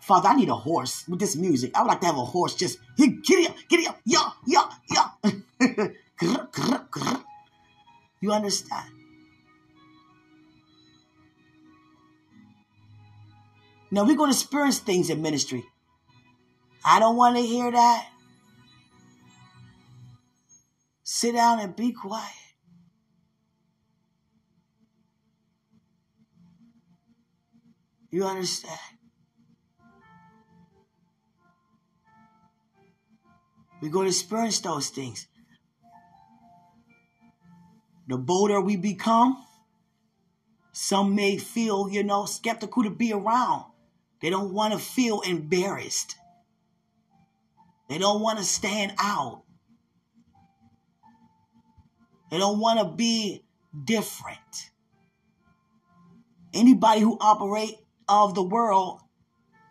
[0.04, 1.72] Father, I need a horse with this music.
[1.74, 5.10] I would like to have a horse just giddy up, giddy up, yeah, yeah, yeah.
[8.20, 8.92] you understand?
[13.92, 15.64] Now we're going to experience things in ministry.
[16.84, 18.10] I don't want to hear that.
[21.04, 22.30] Sit down and be quiet.
[28.12, 28.93] You understand?
[33.84, 35.28] We're going to experience those things.
[38.08, 39.44] The bolder we become,
[40.72, 43.66] some may feel, you know, skeptical to be around.
[44.22, 46.16] They don't want to feel embarrassed.
[47.90, 49.44] They don't want to stand out.
[52.32, 53.44] They don't want to be
[53.84, 54.72] different.
[56.54, 57.76] Anybody who operate
[58.08, 59.02] of the world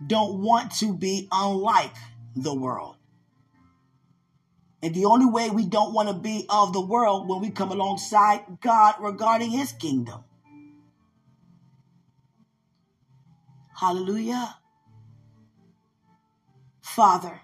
[0.07, 1.94] don't want to be unlike
[2.37, 2.96] the world.
[4.83, 7.71] And the only way we don't want to be of the world when we come
[7.71, 10.25] alongside God regarding his kingdom.
[13.79, 14.57] Hallelujah.
[16.81, 17.40] Father,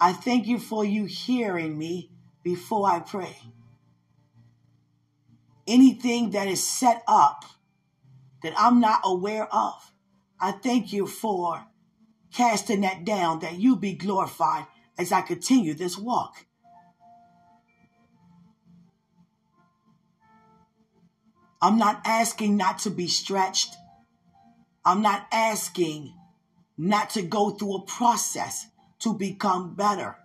[0.00, 2.10] I thank you for you hearing me
[2.42, 3.36] before I pray.
[5.66, 7.44] Anything that is set up
[8.42, 9.92] that I'm not aware of,
[10.40, 11.64] I thank you for
[12.32, 14.66] casting that down, that you be glorified
[14.98, 16.46] as I continue this walk.
[21.60, 23.76] I'm not asking not to be stretched.
[24.84, 26.12] I'm not asking
[26.76, 28.66] not to go through a process
[29.00, 30.16] to become better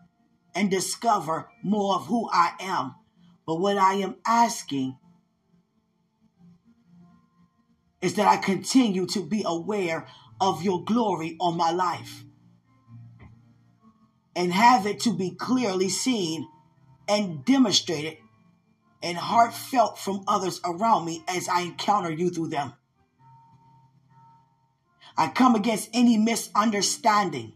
[0.56, 2.96] and discover more of who I am.
[3.46, 4.98] But what I am asking
[8.02, 10.08] is that I continue to be aware
[10.42, 12.24] of your glory on my life
[14.38, 16.48] and have it to be clearly seen
[17.10, 18.18] and demonstrated
[19.02, 22.74] and heartfelt from others around me as I encounter you through them.
[25.18, 27.54] I come against any misunderstanding.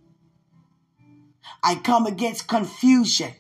[1.62, 3.32] I come against confusion.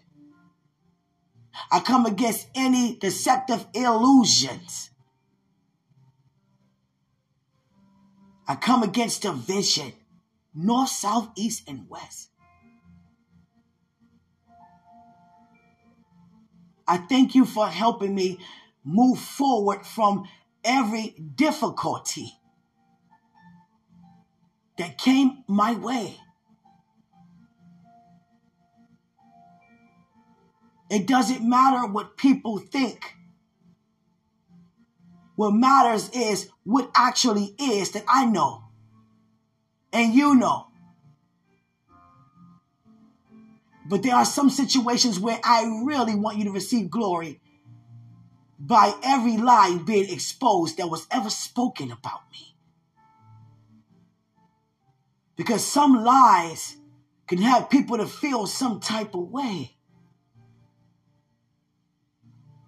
[1.71, 4.91] I come against any deceptive illusions.
[8.47, 9.93] I come against division,
[10.54, 12.31] north, south, east, and west.
[16.91, 18.38] I thank you for helping me
[18.84, 20.27] move forward from
[20.62, 22.34] every difficulty
[24.77, 26.17] that came my way.
[30.89, 33.15] It doesn't matter what people think.
[35.38, 38.65] What matters is what actually is that I know
[39.93, 40.70] and you know.
[43.86, 47.39] But there are some situations where I really want you to receive glory
[48.60, 52.56] by every lie being exposed that was ever spoken about me.
[55.36, 56.76] Because some lies
[57.28, 59.76] can have people to feel some type of way.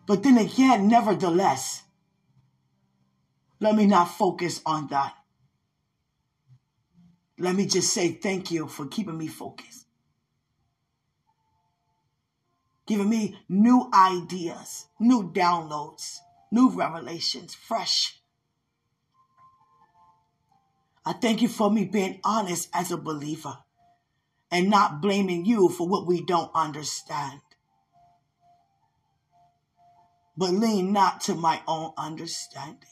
[0.08, 1.84] But then again, nevertheless,
[3.60, 5.14] let me not focus on that.
[7.38, 9.83] Let me just say thank you for keeping me focused
[12.86, 16.18] giving me new ideas, new downloads,
[16.52, 18.20] new revelations, fresh.
[21.06, 23.58] I thank you for me being honest as a believer
[24.52, 27.42] and not blaming you for what we don't understand.
[30.38, 32.90] But lean not to my own understanding.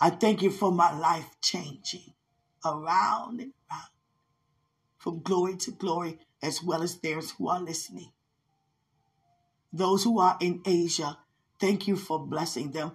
[0.00, 2.14] I thank you for my life changing
[2.64, 3.52] around
[5.02, 8.12] from glory to glory, as well as theirs who are listening.
[9.72, 11.18] Those who are in Asia,
[11.58, 12.92] thank you for blessing them.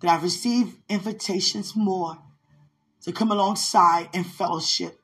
[0.00, 2.18] That I receive invitations more
[3.02, 4.98] to come alongside and fellowship.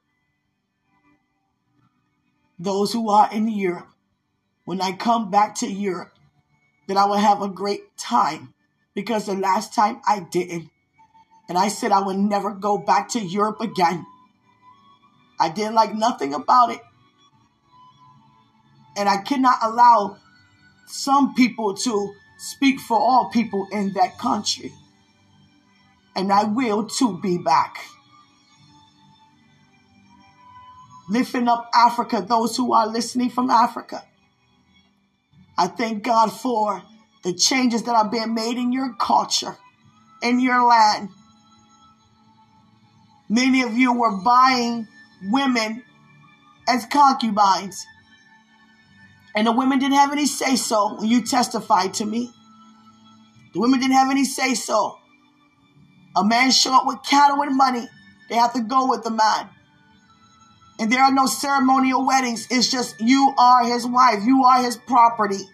[2.59, 3.91] Those who are in Europe,
[4.65, 6.13] when I come back to Europe,
[6.89, 8.53] that I will have a great time
[8.95, 10.71] because the last time I didn't.
[11.49, 14.07] And I said I would never go back to Europe again.
[15.43, 16.81] I didn't like nothing about it.
[18.97, 20.19] And I cannot allow
[20.87, 24.73] some people to speak for all people in that country.
[26.15, 27.79] And I will too be back.
[31.11, 34.05] Lifting up Africa, those who are listening from Africa.
[35.59, 36.85] I thank God for
[37.25, 39.57] the changes that are being made in your culture,
[40.23, 41.09] in your land.
[43.29, 44.87] Many of you were buying
[45.31, 45.83] women
[46.69, 47.87] as concubines.
[49.35, 52.31] And the women didn't have any say so when you testified to me.
[53.55, 54.99] The women didn't have any say so.
[56.17, 57.89] A man show up with cattle and money.
[58.29, 59.49] They have to go with the man.
[60.79, 62.47] And there are no ceremonial weddings.
[62.51, 64.25] It's just you are his wife.
[64.25, 65.49] You are his property.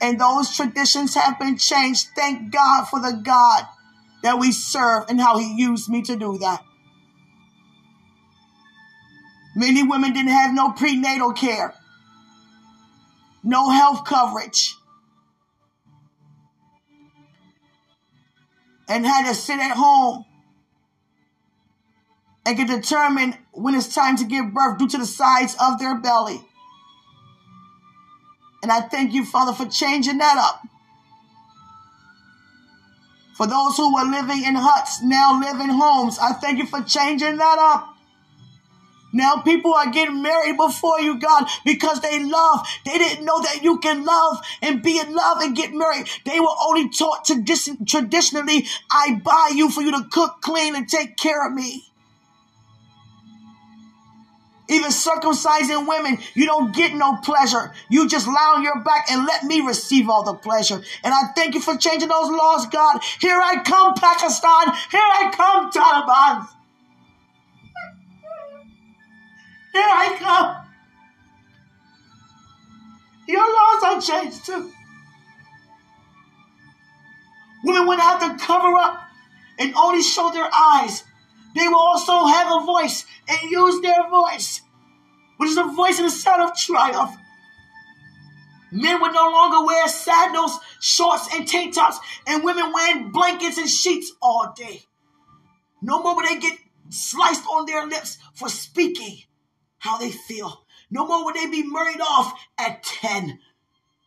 [0.00, 2.08] And those traditions have been changed.
[2.14, 3.64] Thank God for the God
[4.22, 6.62] that we serve and how he used me to do that.
[9.58, 11.74] Many women didn't have no prenatal care,
[13.42, 14.76] no health coverage,
[18.88, 20.24] and had to sit at home
[22.46, 25.96] and can determine when it's time to give birth due to the size of their
[25.96, 26.40] belly.
[28.62, 30.62] And I thank you, Father, for changing that up.
[33.36, 36.80] For those who were living in huts, now live in homes, I thank you for
[36.82, 37.97] changing that up.
[39.18, 42.64] Now people are getting married before you, God, because they love.
[42.84, 46.06] They didn't know that you can love and be in love and get married.
[46.24, 50.76] They were only taught to dis- traditionally, I buy you for you to cook, clean,
[50.76, 51.82] and take care of me.
[54.68, 57.72] Even circumcising women, you don't get no pleasure.
[57.88, 60.80] You just lie on your back and let me receive all the pleasure.
[61.02, 63.02] And I thank you for changing those laws, God.
[63.20, 64.76] Here I come, Pakistan.
[64.92, 66.57] Here I come, Taliban.
[69.72, 70.66] Here I come.
[73.26, 74.72] Your laws are changed too.
[77.64, 79.00] Women wouldn't have to cover up
[79.58, 81.02] and only show their eyes
[81.54, 84.60] they will also have a voice and use their voice,
[85.38, 87.16] which is the voice and the sound of triumph.
[88.70, 93.68] Men would no longer wear sandals, shorts, and tank tops, and women wearing blankets and
[93.68, 94.82] sheets all day.
[95.80, 96.58] No more would they get
[96.90, 99.22] sliced on their lips for speaking
[99.78, 100.64] how they feel.
[100.90, 103.38] No more would they be married off at 10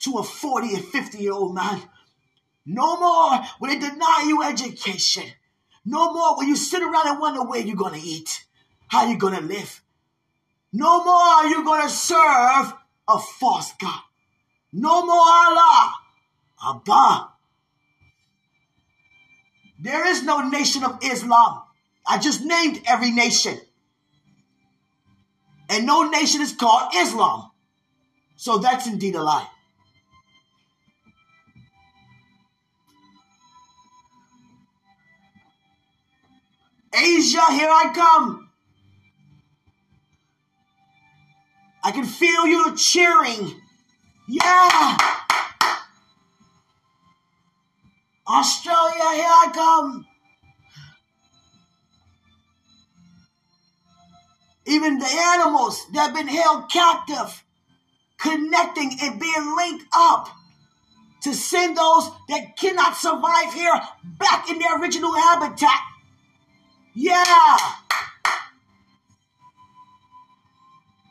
[0.01, 1.81] to a 40 and 50 year old man.
[2.65, 5.25] No more would they deny you education.
[5.85, 8.45] No more will you sit around and wonder where you're going to eat,
[8.87, 9.81] how you're going to live.
[10.73, 12.73] No more are you going to serve
[13.07, 14.01] a false God.
[14.71, 15.93] No more Allah,
[16.65, 17.27] Abba.
[19.79, 21.63] There is no nation of Islam.
[22.07, 23.59] I just named every nation.
[25.71, 27.49] And no nation is called Islam.
[28.35, 29.47] So that's indeed a lie.
[36.93, 38.49] Asia, here I come.
[41.83, 43.55] I can feel you cheering.
[44.27, 44.97] Yeah.
[48.27, 50.05] Australia, here I come.
[54.65, 57.43] Even the animals that have been held captive,
[58.17, 60.29] connecting and being linked up
[61.23, 63.79] to send those that cannot survive here
[64.19, 65.79] back in their original habitat.
[66.93, 67.57] Yeah.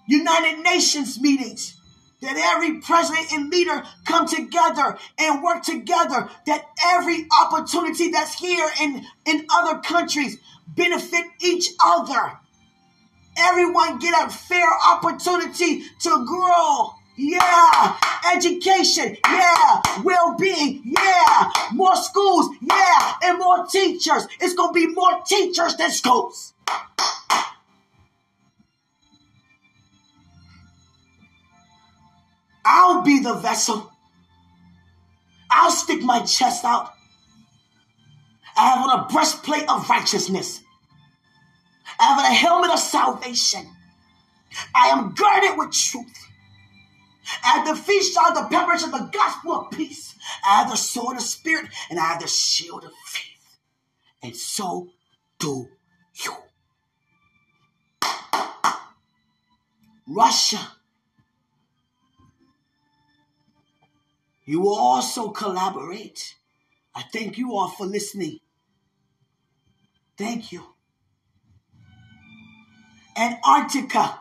[0.06, 1.76] United Nations meetings
[2.20, 8.68] that every president and leader come together and work together that every opportunity that's here
[8.80, 12.38] in in other countries benefit each other
[13.40, 17.96] everyone get a fair opportunity to grow yeah.
[18.34, 19.16] Education.
[19.26, 19.82] Yeah.
[20.02, 20.82] Well being.
[20.84, 21.50] Yeah.
[21.72, 22.48] More schools.
[22.62, 23.14] Yeah.
[23.22, 24.26] And more teachers.
[24.40, 26.54] It's to be more teachers than schools.
[32.64, 33.90] I'll be the vessel.
[35.50, 36.92] I'll stick my chest out.
[38.56, 40.60] I have on a breastplate of righteousness.
[41.98, 43.66] I have a helmet of salvation.
[44.74, 46.26] I am girded with truth.
[47.44, 50.14] At the feast of the pillars of the gospel of peace.
[50.44, 53.58] I have the sword of spirit and I have the shield of faith.
[54.22, 54.88] And so
[55.38, 55.68] do
[56.14, 56.32] you.
[60.06, 60.72] Russia.
[64.44, 66.34] You will also collaborate.
[66.94, 68.40] I thank you all for listening.
[70.16, 70.64] Thank you.
[73.16, 74.20] Antarctica.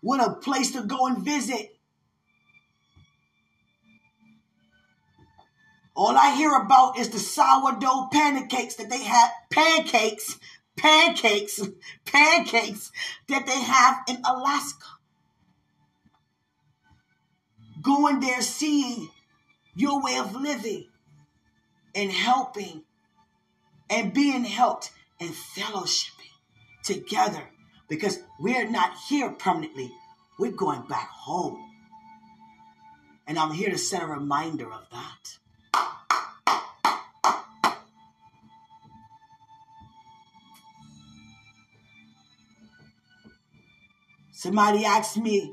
[0.00, 1.76] What a place to go and visit.
[5.94, 10.38] All I hear about is the sourdough pancakes that they have, pancakes,
[10.76, 11.60] pancakes,
[12.06, 12.90] pancakes
[13.28, 14.86] that they have in Alaska.
[17.82, 19.08] Going there, seeing
[19.74, 20.88] your way of living
[21.94, 22.84] and helping
[23.90, 26.08] and being helped and fellowshipping
[26.82, 27.42] together
[27.92, 29.92] because we're not here permanently.
[30.38, 31.62] We're going back home.
[33.26, 35.36] And I'm here to set a reminder of that.
[44.32, 45.52] Somebody asked me,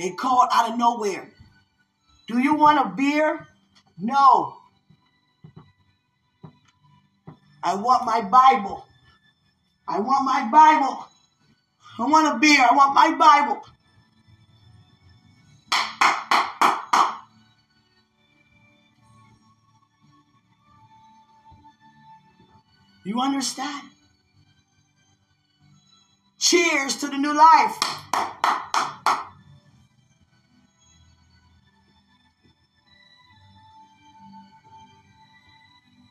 [0.00, 1.30] they called out of nowhere,
[2.26, 3.46] Do you want a beer?
[3.96, 4.56] No.
[7.62, 8.85] I want my Bible.
[9.88, 11.06] I want my Bible.
[11.98, 12.66] I want a beer.
[12.68, 13.62] I want my Bible.
[23.04, 23.90] You understand?
[26.38, 27.76] Cheers to the new life.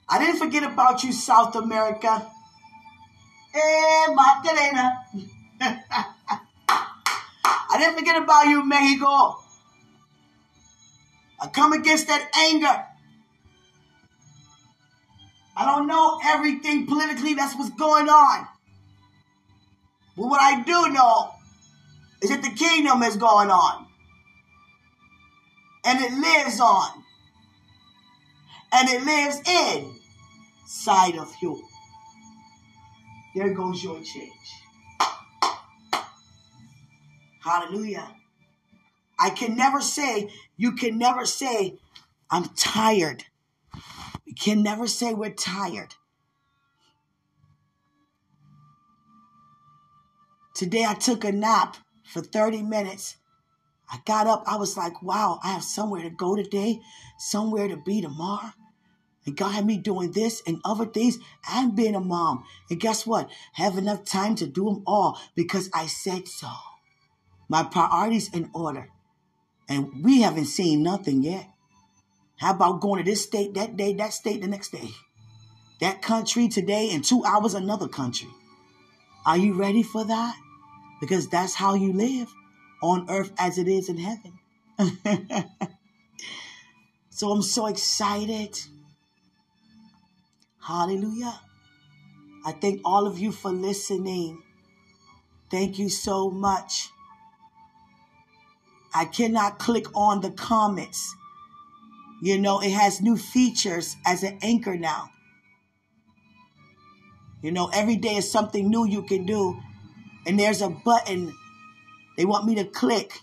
[0.07, 2.25] I didn't forget about you, South America.
[3.55, 5.05] Eh, Magdalena.
[6.67, 9.37] I didn't forget about you, Mexico.
[11.39, 12.85] I come against that anger.
[15.55, 18.47] I don't know everything politically that's what's going on.
[20.17, 21.31] But what I do know
[22.21, 23.85] is that the kingdom is going on.
[25.85, 27.03] And it lives on.
[28.73, 29.39] And it lives
[30.65, 31.63] inside of you.
[33.35, 34.31] There goes your change.
[37.43, 38.15] Hallelujah.
[39.19, 41.77] I can never say, you can never say,
[42.31, 43.25] I'm tired.
[44.25, 45.95] We can never say we're tired.
[50.55, 51.75] Today I took a nap
[52.05, 53.17] for 30 minutes.
[53.91, 56.79] I got up, I was like, wow, I have somewhere to go today,
[57.19, 58.53] somewhere to be tomorrow.
[59.25, 61.17] And God had me doing this and other things
[61.49, 62.45] and being a mom.
[62.69, 63.29] And guess what?
[63.53, 66.51] Have enough time to do them all because I said so.
[67.49, 68.89] My priorities in order.
[69.67, 71.49] And we haven't seen nothing yet.
[72.37, 74.89] How about going to this state that day, that state the next day?
[75.81, 78.29] That country today, and two hours another country.
[79.25, 80.35] Are you ready for that?
[81.01, 82.31] Because that's how you live
[82.81, 84.39] on earth as it is in heaven.
[87.09, 88.59] so I'm so excited.
[90.65, 91.39] Hallelujah.
[92.43, 94.41] I thank all of you for listening.
[95.51, 96.89] Thank you so much.
[98.91, 101.15] I cannot click on the comments.
[102.19, 105.11] You know, it has new features as an Anchor now.
[107.43, 109.61] You know, every day is something new you can do.
[110.25, 111.31] And there's a button
[112.17, 113.19] they want me to click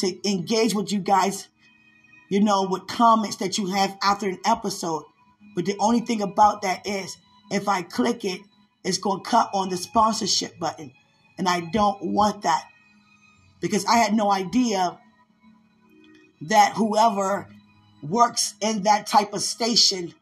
[0.00, 1.48] to engage with you guys,
[2.28, 5.04] you know, with comments that you have after an episode.
[5.54, 7.16] But the only thing about that is
[7.50, 8.40] if I click it,
[8.82, 10.92] it's going to cut on the sponsorship button.
[11.38, 12.64] And I don't want that
[13.60, 14.98] because I had no idea
[16.42, 17.48] that whoever
[18.02, 20.14] works in that type of station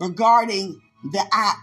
[0.00, 0.80] regarding
[1.12, 1.58] the app,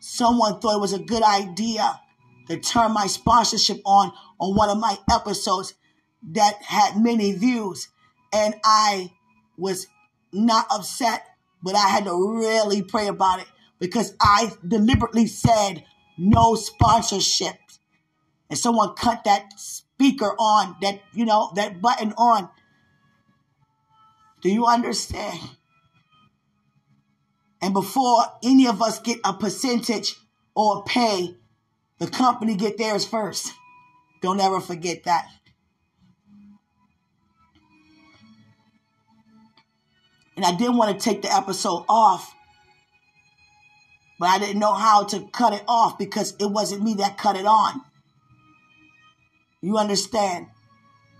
[0.00, 2.00] someone thought it was a good idea
[2.48, 5.74] to turn my sponsorship on on one of my episodes
[6.22, 7.88] that had many views.
[8.32, 9.12] And I
[9.56, 9.86] was
[10.32, 11.24] not upset,
[11.62, 13.46] but I had to really pray about it
[13.78, 15.84] because I deliberately said
[16.16, 17.56] no sponsorship.
[18.50, 22.48] And someone cut that speaker on, that, you know, that button on
[24.40, 25.40] do you understand?
[27.60, 30.14] And before any of us get a percentage
[30.54, 31.36] or pay,
[31.98, 33.52] the company get theirs first.
[34.22, 35.28] Don't ever forget that.
[40.38, 42.32] And I didn't want to take the episode off,
[44.20, 47.34] but I didn't know how to cut it off because it wasn't me that cut
[47.34, 47.80] it on.
[49.60, 50.46] You understand?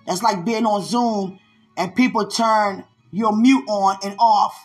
[0.06, 1.40] That's like being on Zoom
[1.76, 4.56] and people turn your mute on and off.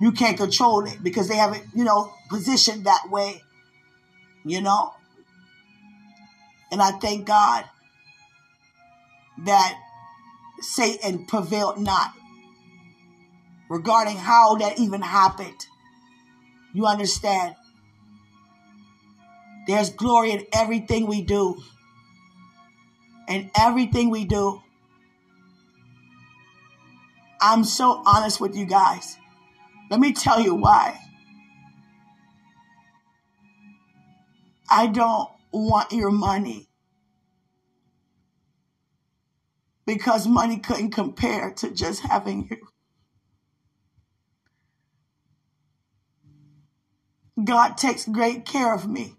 [0.00, 3.42] You can't control it because they have it, you know, positioned that way,
[4.44, 4.94] you know.
[6.70, 7.64] And I thank God
[9.46, 9.74] that
[10.60, 12.12] Satan prevailed not
[13.70, 15.66] regarding how that even happened.
[16.74, 17.54] You understand?
[19.66, 21.56] There's glory in everything we do.
[23.28, 24.60] And everything we do.
[27.40, 29.16] I'm so honest with you guys.
[29.88, 30.98] Let me tell you why.
[34.68, 36.68] I don't want your money
[39.86, 42.69] because money couldn't compare to just having you.
[47.44, 49.14] God takes great care of me.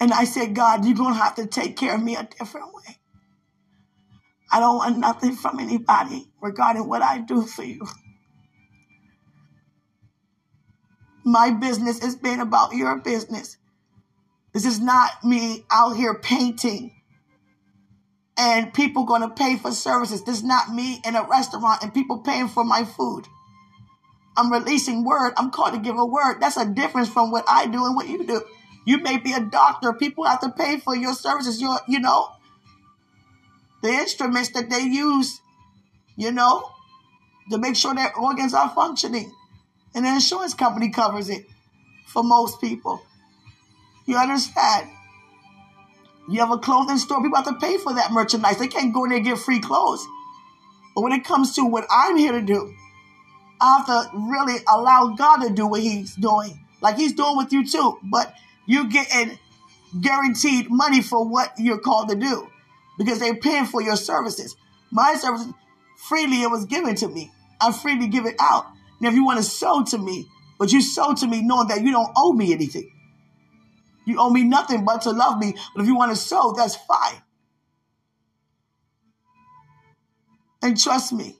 [0.00, 2.74] And I said, God, you're going to have to take care of me a different
[2.74, 2.96] way.
[4.50, 7.86] I don't want nothing from anybody regarding what I do for you.
[11.24, 13.58] My business is being about your business.
[14.52, 16.92] This is not me out here painting
[18.36, 20.24] and people going to pay for services.
[20.24, 23.26] This is not me in a restaurant and people paying for my food.
[24.40, 25.34] I'm releasing word.
[25.36, 26.40] I'm called to give a word.
[26.40, 28.42] That's a difference from what I do and what you do.
[28.86, 29.92] You may be a doctor.
[29.92, 31.60] People have to pay for your services.
[31.60, 32.30] Your, you know,
[33.82, 35.40] the instruments that they use,
[36.16, 36.70] you know,
[37.50, 39.30] to make sure their organs are functioning.
[39.94, 41.44] And the insurance company covers it
[42.06, 43.02] for most people.
[44.06, 44.88] You understand?
[46.30, 48.58] You have a clothing store, people have to pay for that merchandise.
[48.58, 50.06] They can't go in there and get free clothes.
[50.94, 52.74] But when it comes to what I'm here to do,
[53.60, 57.52] I have to really allow God to do what He's doing, like He's doing with
[57.52, 57.98] you too.
[58.02, 58.34] But
[58.66, 59.38] you're getting
[60.00, 62.48] guaranteed money for what you're called to do
[62.98, 64.56] because they're paying for your services.
[64.90, 65.52] My services,
[65.96, 67.30] freely it was given to me.
[67.60, 68.66] I freely give it out.
[69.00, 70.26] Now, if you want to sow to me,
[70.58, 72.90] but you sow to me knowing that you don't owe me anything.
[74.04, 75.54] You owe me nothing but to love me.
[75.74, 77.22] But if you want to sow, that's fine.
[80.62, 81.36] And trust me,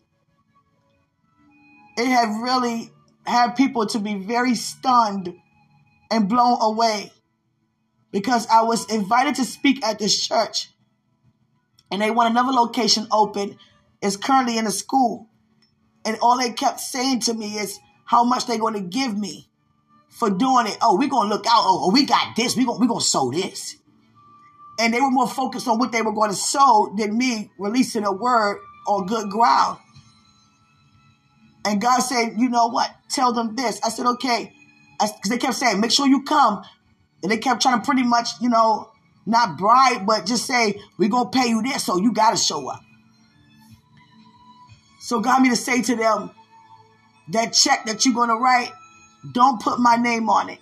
[2.01, 2.91] it had really
[3.27, 5.35] had people to be very stunned
[6.11, 7.13] and blown away
[8.11, 10.69] because I was invited to speak at this church
[11.91, 13.59] and they want another location open.
[14.03, 15.29] It's currently in a school.
[16.05, 19.49] And all they kept saying to me is how much they're going to give me
[20.09, 20.79] for doing it.
[20.81, 21.63] Oh, we're going to look out.
[21.65, 22.57] Oh, oh, we got this.
[22.57, 23.77] We're going, going to sow this.
[24.79, 28.05] And they were more focused on what they were going to sow than me releasing
[28.05, 29.79] a word on good ground.
[31.65, 32.95] And God said, you know what?
[33.11, 33.81] Tell them this.
[33.85, 34.53] I said, okay.
[34.99, 36.63] Because they kept saying, make sure you come.
[37.23, 38.91] And they kept trying to pretty much, you know,
[39.27, 42.37] not bribe, but just say, we're going to pay you this, so you got to
[42.37, 42.81] show up.
[45.01, 46.31] So God me to say to them,
[47.29, 48.73] that check that you're going to write,
[49.33, 50.59] don't put my name on it.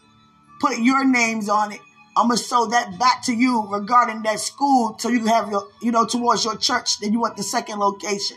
[0.60, 1.80] Put your names on it.
[2.16, 5.50] I'm going to sow that back to you regarding that school so you can have
[5.50, 6.98] your, you know, towards your church.
[6.98, 8.36] Then you want the second location.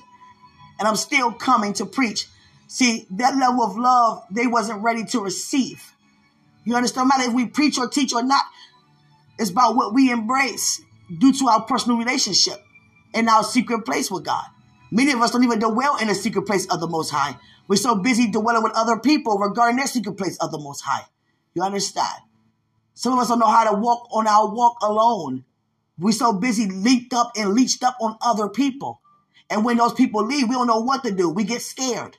[0.79, 2.27] And I'm still coming to preach.
[2.71, 5.93] See, that level of love, they wasn't ready to receive.
[6.63, 7.09] You understand?
[7.09, 8.45] No matter if we preach or teach or not,
[9.37, 10.81] it's about what we embrace
[11.19, 12.55] due to our personal relationship
[13.13, 14.45] and our secret place with God.
[14.89, 17.35] Many of us don't even dwell in the secret place of the Most High.
[17.67, 21.03] We're so busy dwelling with other people regarding their secret place of the Most High.
[21.53, 22.21] You understand?
[22.93, 25.43] Some of us don't know how to walk on our walk alone.
[25.99, 29.01] We're so busy linked up and leached up on other people.
[29.49, 31.27] And when those people leave, we don't know what to do.
[31.27, 32.15] We get scared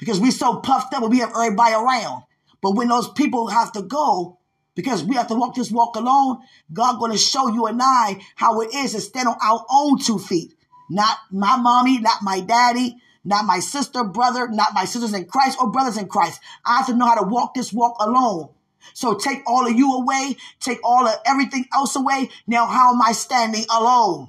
[0.00, 2.24] because we're so puffed up we have everybody around.
[2.60, 4.38] But when those people have to go,
[4.74, 6.38] because we have to walk this walk alone,
[6.72, 9.98] God going to show you and I how it is to stand on our own
[9.98, 10.54] two feet.
[10.88, 15.58] Not my mommy, not my daddy, not my sister, brother, not my sisters in Christ
[15.60, 16.40] or brothers in Christ.
[16.64, 18.48] I have to know how to walk this walk alone.
[18.94, 22.30] So take all of you away, take all of everything else away.
[22.46, 24.28] Now, how am I standing alone?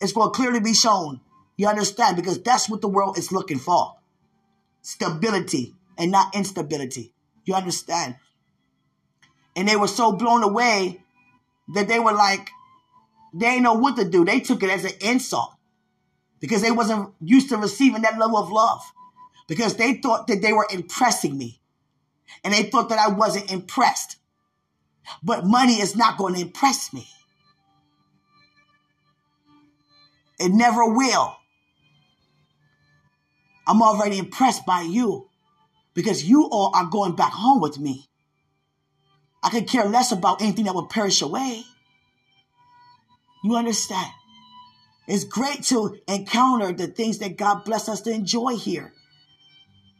[0.00, 1.20] It's going to clearly be shown.
[1.56, 2.16] You understand?
[2.16, 3.97] Because that's what the world is looking for
[4.82, 7.12] stability and not instability.
[7.44, 8.16] You understand?
[9.56, 11.02] And they were so blown away
[11.74, 12.50] that they were like,
[13.34, 14.24] they didn't know what to do.
[14.24, 15.54] They took it as an insult
[16.40, 18.80] because they wasn't used to receiving that level of love
[19.48, 21.60] because they thought that they were impressing me
[22.44, 24.16] and they thought that I wasn't impressed.
[25.22, 27.08] But money is not going to impress me.
[30.38, 31.36] It never will.
[33.68, 35.28] I'm already impressed by you
[35.92, 38.06] because you all are going back home with me.
[39.42, 41.62] I could care less about anything that would perish away.
[43.44, 44.10] You understand?
[45.06, 48.92] It's great to encounter the things that God bless us to enjoy here.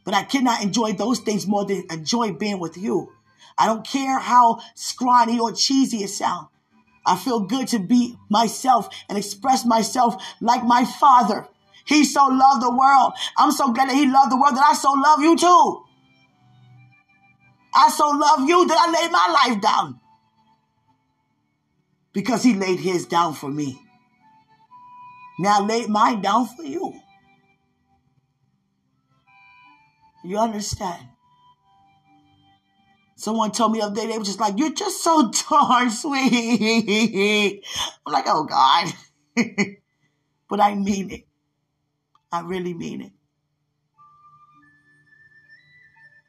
[0.03, 3.11] But I cannot enjoy those things more than enjoy being with you.
[3.57, 6.47] I don't care how scrawny or cheesy it sounds.
[7.05, 11.47] I feel good to be myself and express myself like my father.
[11.89, 13.13] He so loved the world.
[13.35, 15.83] I'm so glad that he loved the world that I so love you too.
[17.73, 19.99] I so love you that I laid my life down.
[22.13, 23.81] Because he laid his down for me.
[25.39, 26.93] Now I laid mine down for you.
[30.23, 31.07] You understand?
[33.15, 37.63] Someone told me the other day, they were just like, You're just so darn sweet.
[38.05, 38.93] I'm like, Oh God.
[40.49, 41.28] but I mean it.
[42.31, 43.11] I really mean it.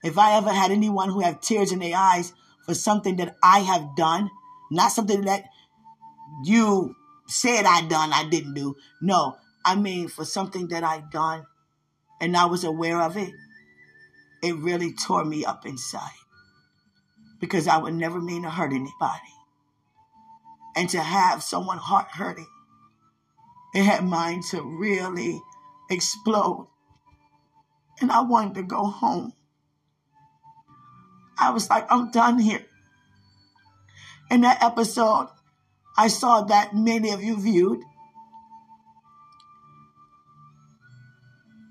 [0.02, 2.32] If I ever had anyone who had tears in their eyes
[2.64, 4.30] for something that I have done,
[4.70, 5.44] not something that
[6.44, 6.96] you
[7.26, 8.76] said I done, I didn't do.
[9.02, 11.44] No, I mean for something that I done
[12.20, 13.32] and I was aware of it,
[14.42, 16.10] it really tore me up inside
[17.40, 19.34] because I would never mean to hurt anybody.
[20.76, 22.46] And to have someone heart hurting,
[23.74, 25.40] it had mine to really
[25.90, 26.68] explode.
[28.00, 29.34] And I wanted to go home.
[31.38, 32.64] I was like, I'm done here.
[34.30, 35.28] In that episode,
[35.98, 37.80] I saw that many of you viewed.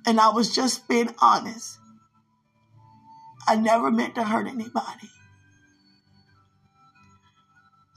[0.06, 1.78] And I was just being honest.
[3.48, 5.10] I never meant to hurt anybody.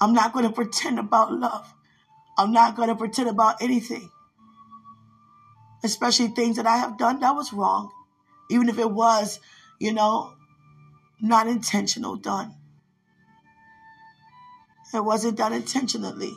[0.01, 1.73] I'm not going to pretend about love.
[2.39, 4.11] I'm not going to pretend about anything.
[5.85, 7.91] Especially things that I have done that was wrong.
[8.51, 9.41] Even if it was,
[9.79, 10.35] you know,
[11.21, 12.55] not intentional done.
[14.95, 16.35] It wasn't done intentionally.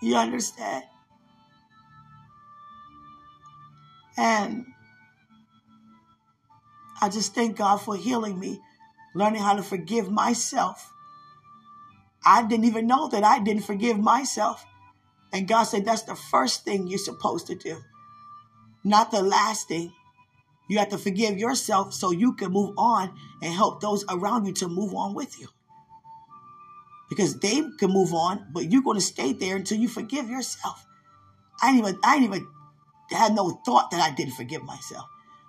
[0.00, 0.84] You understand?
[4.16, 4.66] And
[7.00, 8.60] I just thank God for healing me,
[9.14, 10.92] learning how to forgive myself.
[12.24, 14.64] I didn't even know that I didn't forgive myself.
[15.34, 17.82] And God said that's the first thing you're supposed to do,
[18.84, 19.92] not the last thing.
[20.68, 23.12] You have to forgive yourself so you can move on
[23.42, 25.48] and help those around you to move on with you.
[27.10, 30.86] Because they can move on, but you're going to stay there until you forgive yourself.
[31.60, 32.48] I didn't even, I didn't even
[33.10, 35.06] had no thought that I didn't forgive myself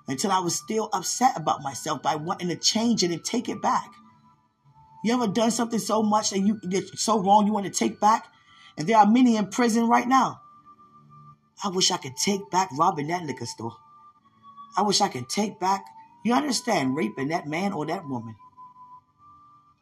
[0.07, 3.61] until I was still upset about myself by wanting to change it and take it
[3.61, 3.91] back.
[5.03, 6.59] You ever done something so much that you
[6.95, 8.27] so wrong you want to take back?
[8.77, 10.41] And there are many in prison right now.
[11.63, 13.75] I wish I could take back robbing that liquor store.
[14.77, 15.85] I wish I could take back,
[16.23, 18.35] you understand, raping that man or that woman.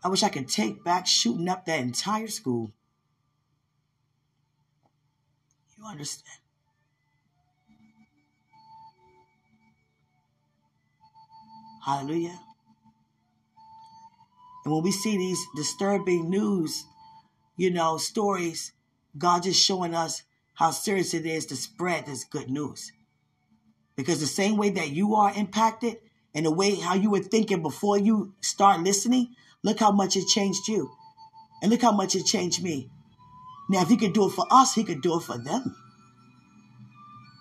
[0.03, 2.71] I wish I could take back shooting up that entire school.
[5.77, 6.39] You understand?
[11.83, 12.39] Hallelujah.
[14.63, 16.85] And when we see these disturbing news,
[17.57, 18.71] you know, stories,
[19.18, 20.24] God just showing us
[20.55, 22.91] how serious it is to spread this good news.
[23.95, 25.97] Because the same way that you are impacted
[26.34, 30.28] and the way how you were thinking before you start listening, look how much it
[30.28, 30.91] changed you.
[31.61, 32.89] And look how much it changed me.
[33.70, 35.76] Now, if he could do it for us, he could do it for them.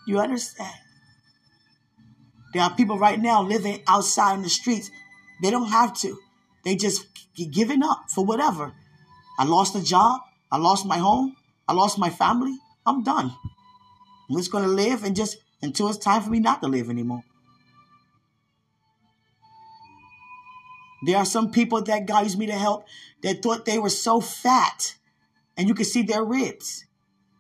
[0.07, 0.75] You understand?
[2.53, 4.91] There are people right now living outside in the streets.
[5.43, 6.19] They don't have to.
[6.65, 8.73] They just giving up for whatever.
[9.39, 10.21] I lost a job.
[10.51, 11.35] I lost my home.
[11.69, 12.59] I lost my family.
[12.85, 13.35] I'm done.
[14.29, 16.91] I'm just going to live and just until it's time for me not to live
[16.91, 17.25] anymore.
[21.05, 22.87] There are some people that God used me to help
[23.23, 24.95] that thought they were so fat
[25.57, 26.85] and you could see their ribs.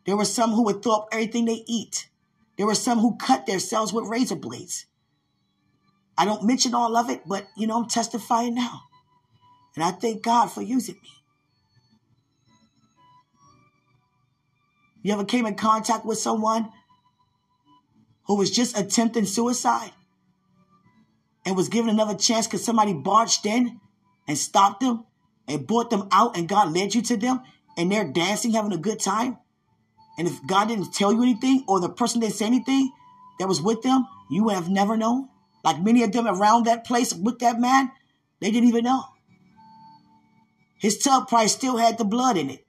[0.04, 2.08] There were some who would throw up everything they eat.
[2.56, 4.86] There were some who cut themselves with razor blades.
[6.18, 8.82] I don't mention all of it, but you know, I'm testifying now.
[9.74, 11.21] And I thank God for using me.
[15.02, 16.70] You ever came in contact with someone
[18.26, 19.90] who was just attempting suicide
[21.44, 23.80] and was given another chance because somebody barged in
[24.28, 25.04] and stopped them
[25.48, 27.40] and brought them out and God led you to them
[27.76, 29.38] and they're dancing, having a good time?
[30.18, 32.92] And if God didn't tell you anything or the person didn't say anything
[33.38, 35.28] that was with them, you would have never known?
[35.64, 37.90] Like many of them around that place with that man,
[38.40, 39.04] they didn't even know.
[40.78, 42.64] His tub probably still had the blood in it.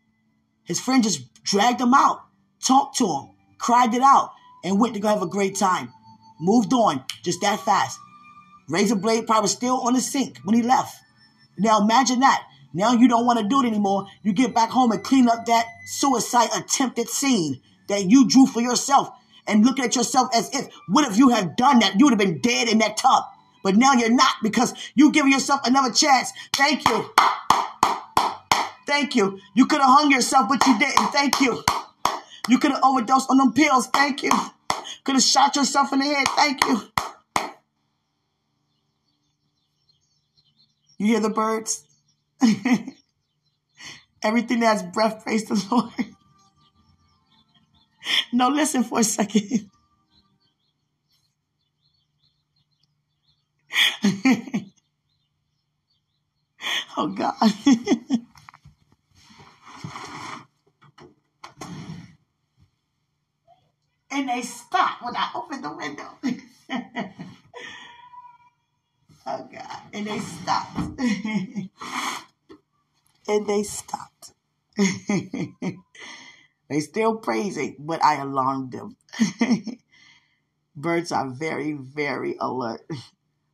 [0.63, 2.23] His friend just dragged him out,
[2.65, 4.31] talked to him, cried it out,
[4.63, 5.91] and went to go have a great time.
[6.39, 7.99] Moved on just that fast.
[8.69, 10.95] Razor blade probably still on the sink when he left.
[11.57, 12.43] Now imagine that.
[12.73, 14.07] Now you don't want to do it anymore.
[14.23, 18.61] You get back home and clean up that suicide attempted scene that you drew for
[18.61, 19.09] yourself
[19.45, 21.99] and look at yourself as if, what if you had done that?
[21.99, 23.23] You would have been dead in that tub.
[23.63, 26.31] But now you're not because you giving yourself another chance.
[26.53, 27.13] Thank you.
[28.86, 29.39] Thank you.
[29.55, 31.07] You could have hung yourself, but you didn't.
[31.11, 31.63] Thank you.
[32.49, 33.88] You could have overdosed on them pills.
[33.88, 34.31] Thank you.
[35.03, 36.27] Could have shot yourself in the head.
[36.29, 36.81] Thank you.
[40.97, 41.86] You hear the birds?
[44.23, 45.93] Everything that has breath, praise the Lord.
[48.34, 49.69] No, listen for a second.
[56.97, 57.34] oh God.
[64.14, 66.07] And they stopped when I opened the window.
[69.28, 69.80] oh God.
[69.93, 70.99] And they stopped.
[73.28, 74.32] and they stopped.
[76.70, 78.97] They still praising, but I alarmed them.
[80.76, 82.82] Birds are very, very alert.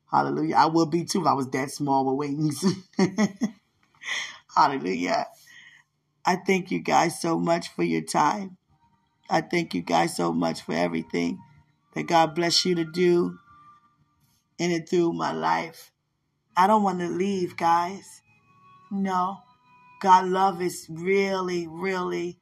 [0.10, 0.56] Hallelujah.
[0.56, 2.64] I would be too if I was that small with wings.
[4.56, 5.28] Hallelujah.
[6.26, 8.59] I thank you guys so much for your time.
[9.30, 11.40] I thank you guys so much for everything
[11.94, 13.38] that God bless you to do
[14.58, 15.92] in and through my life.
[16.58, 18.22] I don't want to leave, guys.
[18.90, 19.38] No.
[20.02, 22.40] God love is really, really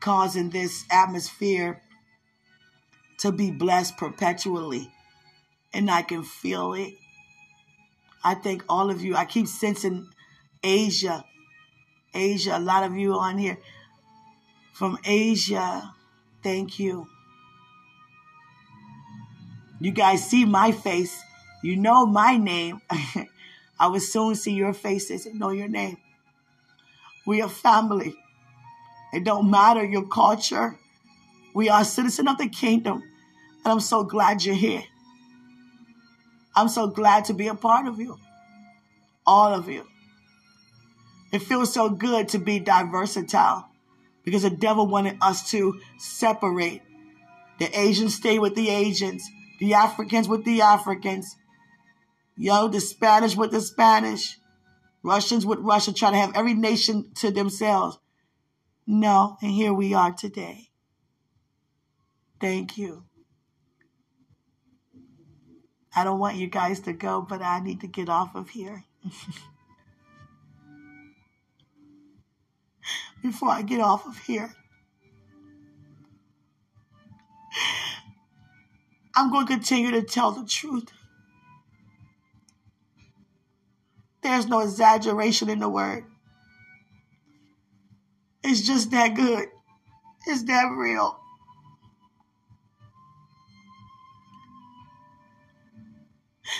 [0.00, 1.80] causing this atmosphere
[3.18, 4.90] to be blessed perpetually.
[5.72, 6.94] And I can feel it.
[8.24, 9.14] I thank all of you.
[9.14, 10.08] I keep sensing
[10.62, 11.24] Asia.
[12.14, 13.58] Asia, a lot of you on here
[14.82, 15.94] from Asia.
[16.42, 17.06] Thank you.
[19.78, 21.22] You guys see my face.
[21.62, 22.80] You know my name.
[23.78, 25.98] I will soon see your faces and know your name.
[27.24, 28.16] We are family.
[29.12, 30.76] It don't matter your culture.
[31.54, 33.04] We are citizen of the kingdom.
[33.64, 34.82] And I'm so glad you're here.
[36.56, 38.18] I'm so glad to be a part of you.
[39.24, 39.86] All of you.
[41.32, 43.66] It feels so good to be diversitile
[44.24, 46.82] because the devil wanted us to separate.
[47.58, 51.36] The Asians stay with the Asians, the Africans with the Africans,
[52.36, 54.38] yo, the Spanish with the Spanish,
[55.02, 57.98] Russians with Russia, trying to have every nation to themselves.
[58.86, 60.70] No, and here we are today.
[62.40, 63.04] Thank you.
[65.94, 68.84] I don't want you guys to go, but I need to get off of here.
[73.22, 74.54] Before I get off of here,
[79.14, 80.88] I'm going to continue to tell the truth.
[84.22, 86.04] There's no exaggeration in the word.
[88.44, 89.48] It's just that good.
[90.26, 91.18] It's that real.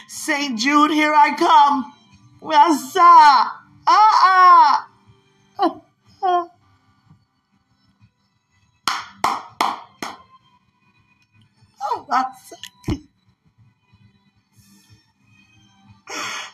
[0.09, 0.59] St.
[0.59, 1.93] Jude, here I come.
[3.87, 4.89] Ah.
[6.23, 6.51] Oh,
[11.83, 12.57] oh Wasa.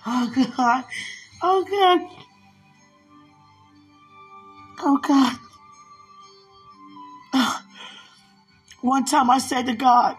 [0.06, 0.84] Oh God.
[1.42, 2.00] Oh God.
[4.80, 5.36] Oh God.
[7.34, 7.64] Ah.
[8.80, 10.16] One time I said to God,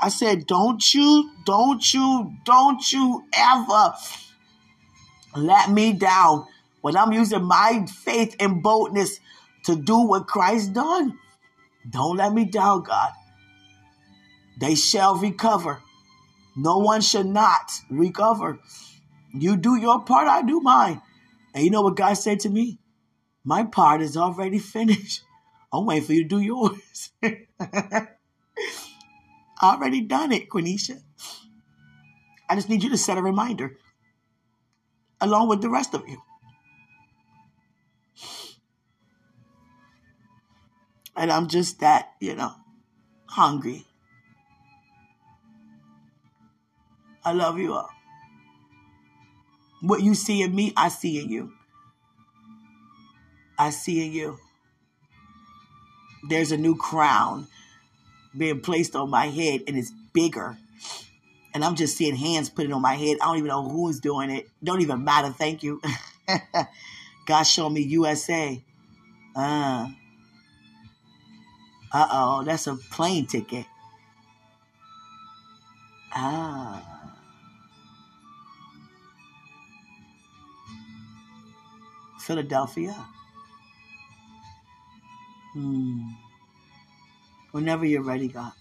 [0.00, 3.94] I said, don't you, don't you, don't you ever
[5.36, 6.46] let me down
[6.80, 9.20] when I'm using my faith and boldness
[9.64, 11.18] to do what Christ done.
[11.88, 13.12] Don't let me down, God.
[14.60, 15.80] They shall recover.
[16.56, 18.58] No one should not recover.
[19.32, 21.00] You do your part, I do mine.
[21.54, 22.78] And you know what God said to me?
[23.44, 25.22] My part is already finished.
[25.72, 27.12] I'm waiting for you to do yours.
[29.62, 31.00] already done it, Quenisha.
[32.48, 33.76] I just need you to set a reminder
[35.20, 36.22] along with the rest of you.
[41.18, 42.52] And I'm just that, you know,
[43.26, 43.84] hungry.
[47.24, 47.90] I love you all.
[49.80, 51.52] What you see in me, I see in you.
[53.58, 54.38] I see in you.
[56.28, 57.48] There's a new crown
[58.36, 60.56] being placed on my head and it's bigger.
[61.52, 63.16] And I'm just seeing hands put it on my head.
[63.20, 64.48] I don't even know who's doing it.
[64.62, 65.30] Don't even matter.
[65.30, 65.82] Thank you.
[67.26, 68.62] God showed me USA.
[69.34, 69.88] Uh
[71.92, 73.66] uh oh, that's a plane ticket.
[76.12, 76.82] Ah.
[82.20, 82.94] Philadelphia.
[85.52, 86.10] Hmm
[87.52, 88.52] whenever you're ready, God.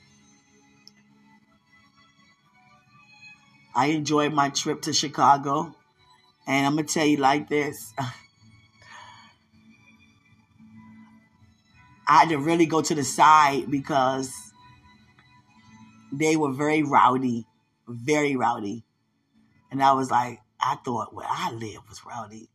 [3.75, 5.75] I enjoyed my trip to Chicago,
[6.47, 7.93] and I'm going to tell you like this.
[12.07, 14.31] I had to really go to the side because
[16.11, 17.45] they were very rowdy,
[17.87, 18.83] very rowdy.
[19.71, 22.49] And I was like, I thought where I live was rowdy.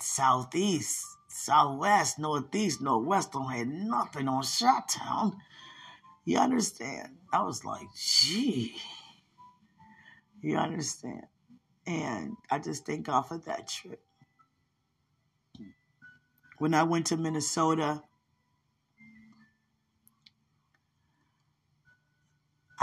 [0.00, 1.04] Southeast.
[1.36, 5.36] Southwest, Northeast, Northwest don't have nothing on Chi-Town.
[6.24, 7.16] You understand?
[7.32, 8.76] I was like, gee.
[10.40, 11.26] You understand?
[11.86, 14.00] And I just thank God for that trip.
[16.58, 18.02] When I went to Minnesota,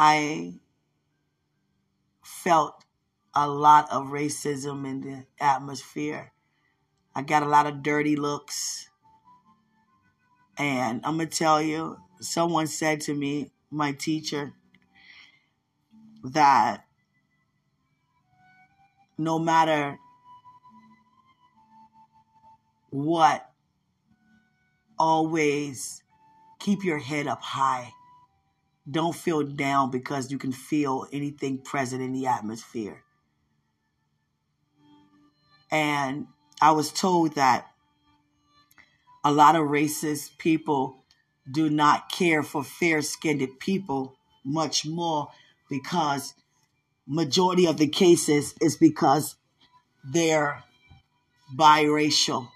[0.03, 0.55] I
[2.23, 2.85] felt
[3.35, 6.31] a lot of racism in the atmosphere.
[7.13, 8.89] I got a lot of dirty looks.
[10.57, 14.53] And I'm going to tell you, someone said to me, my teacher,
[16.23, 16.83] that
[19.19, 19.99] no matter
[22.89, 23.51] what,
[24.97, 26.01] always
[26.57, 27.93] keep your head up high.
[28.91, 33.03] Don't feel down because you can feel anything present in the atmosphere.
[35.71, 36.27] And
[36.61, 37.71] I was told that
[39.23, 40.97] a lot of racist people
[41.49, 45.29] do not care for fair-skinned people much more
[45.69, 46.33] because
[47.07, 49.35] majority of the cases is because
[50.03, 50.63] they're
[51.55, 52.49] biracial.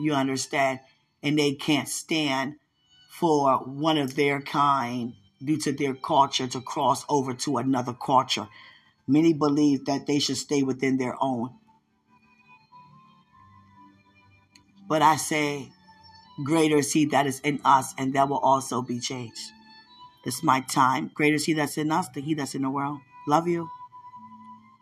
[0.00, 0.80] You understand?
[1.22, 2.56] And they can't stand
[3.10, 5.14] for one of their kind
[5.44, 8.48] due to their culture to cross over to another culture.
[9.06, 11.50] Many believe that they should stay within their own.
[14.88, 15.70] But I say,
[16.44, 19.40] greater is he that is in us, and that will also be changed.
[20.24, 21.10] It's my time.
[21.14, 23.00] Greater is he that's in us than he that's in the world.
[23.26, 23.68] Love you.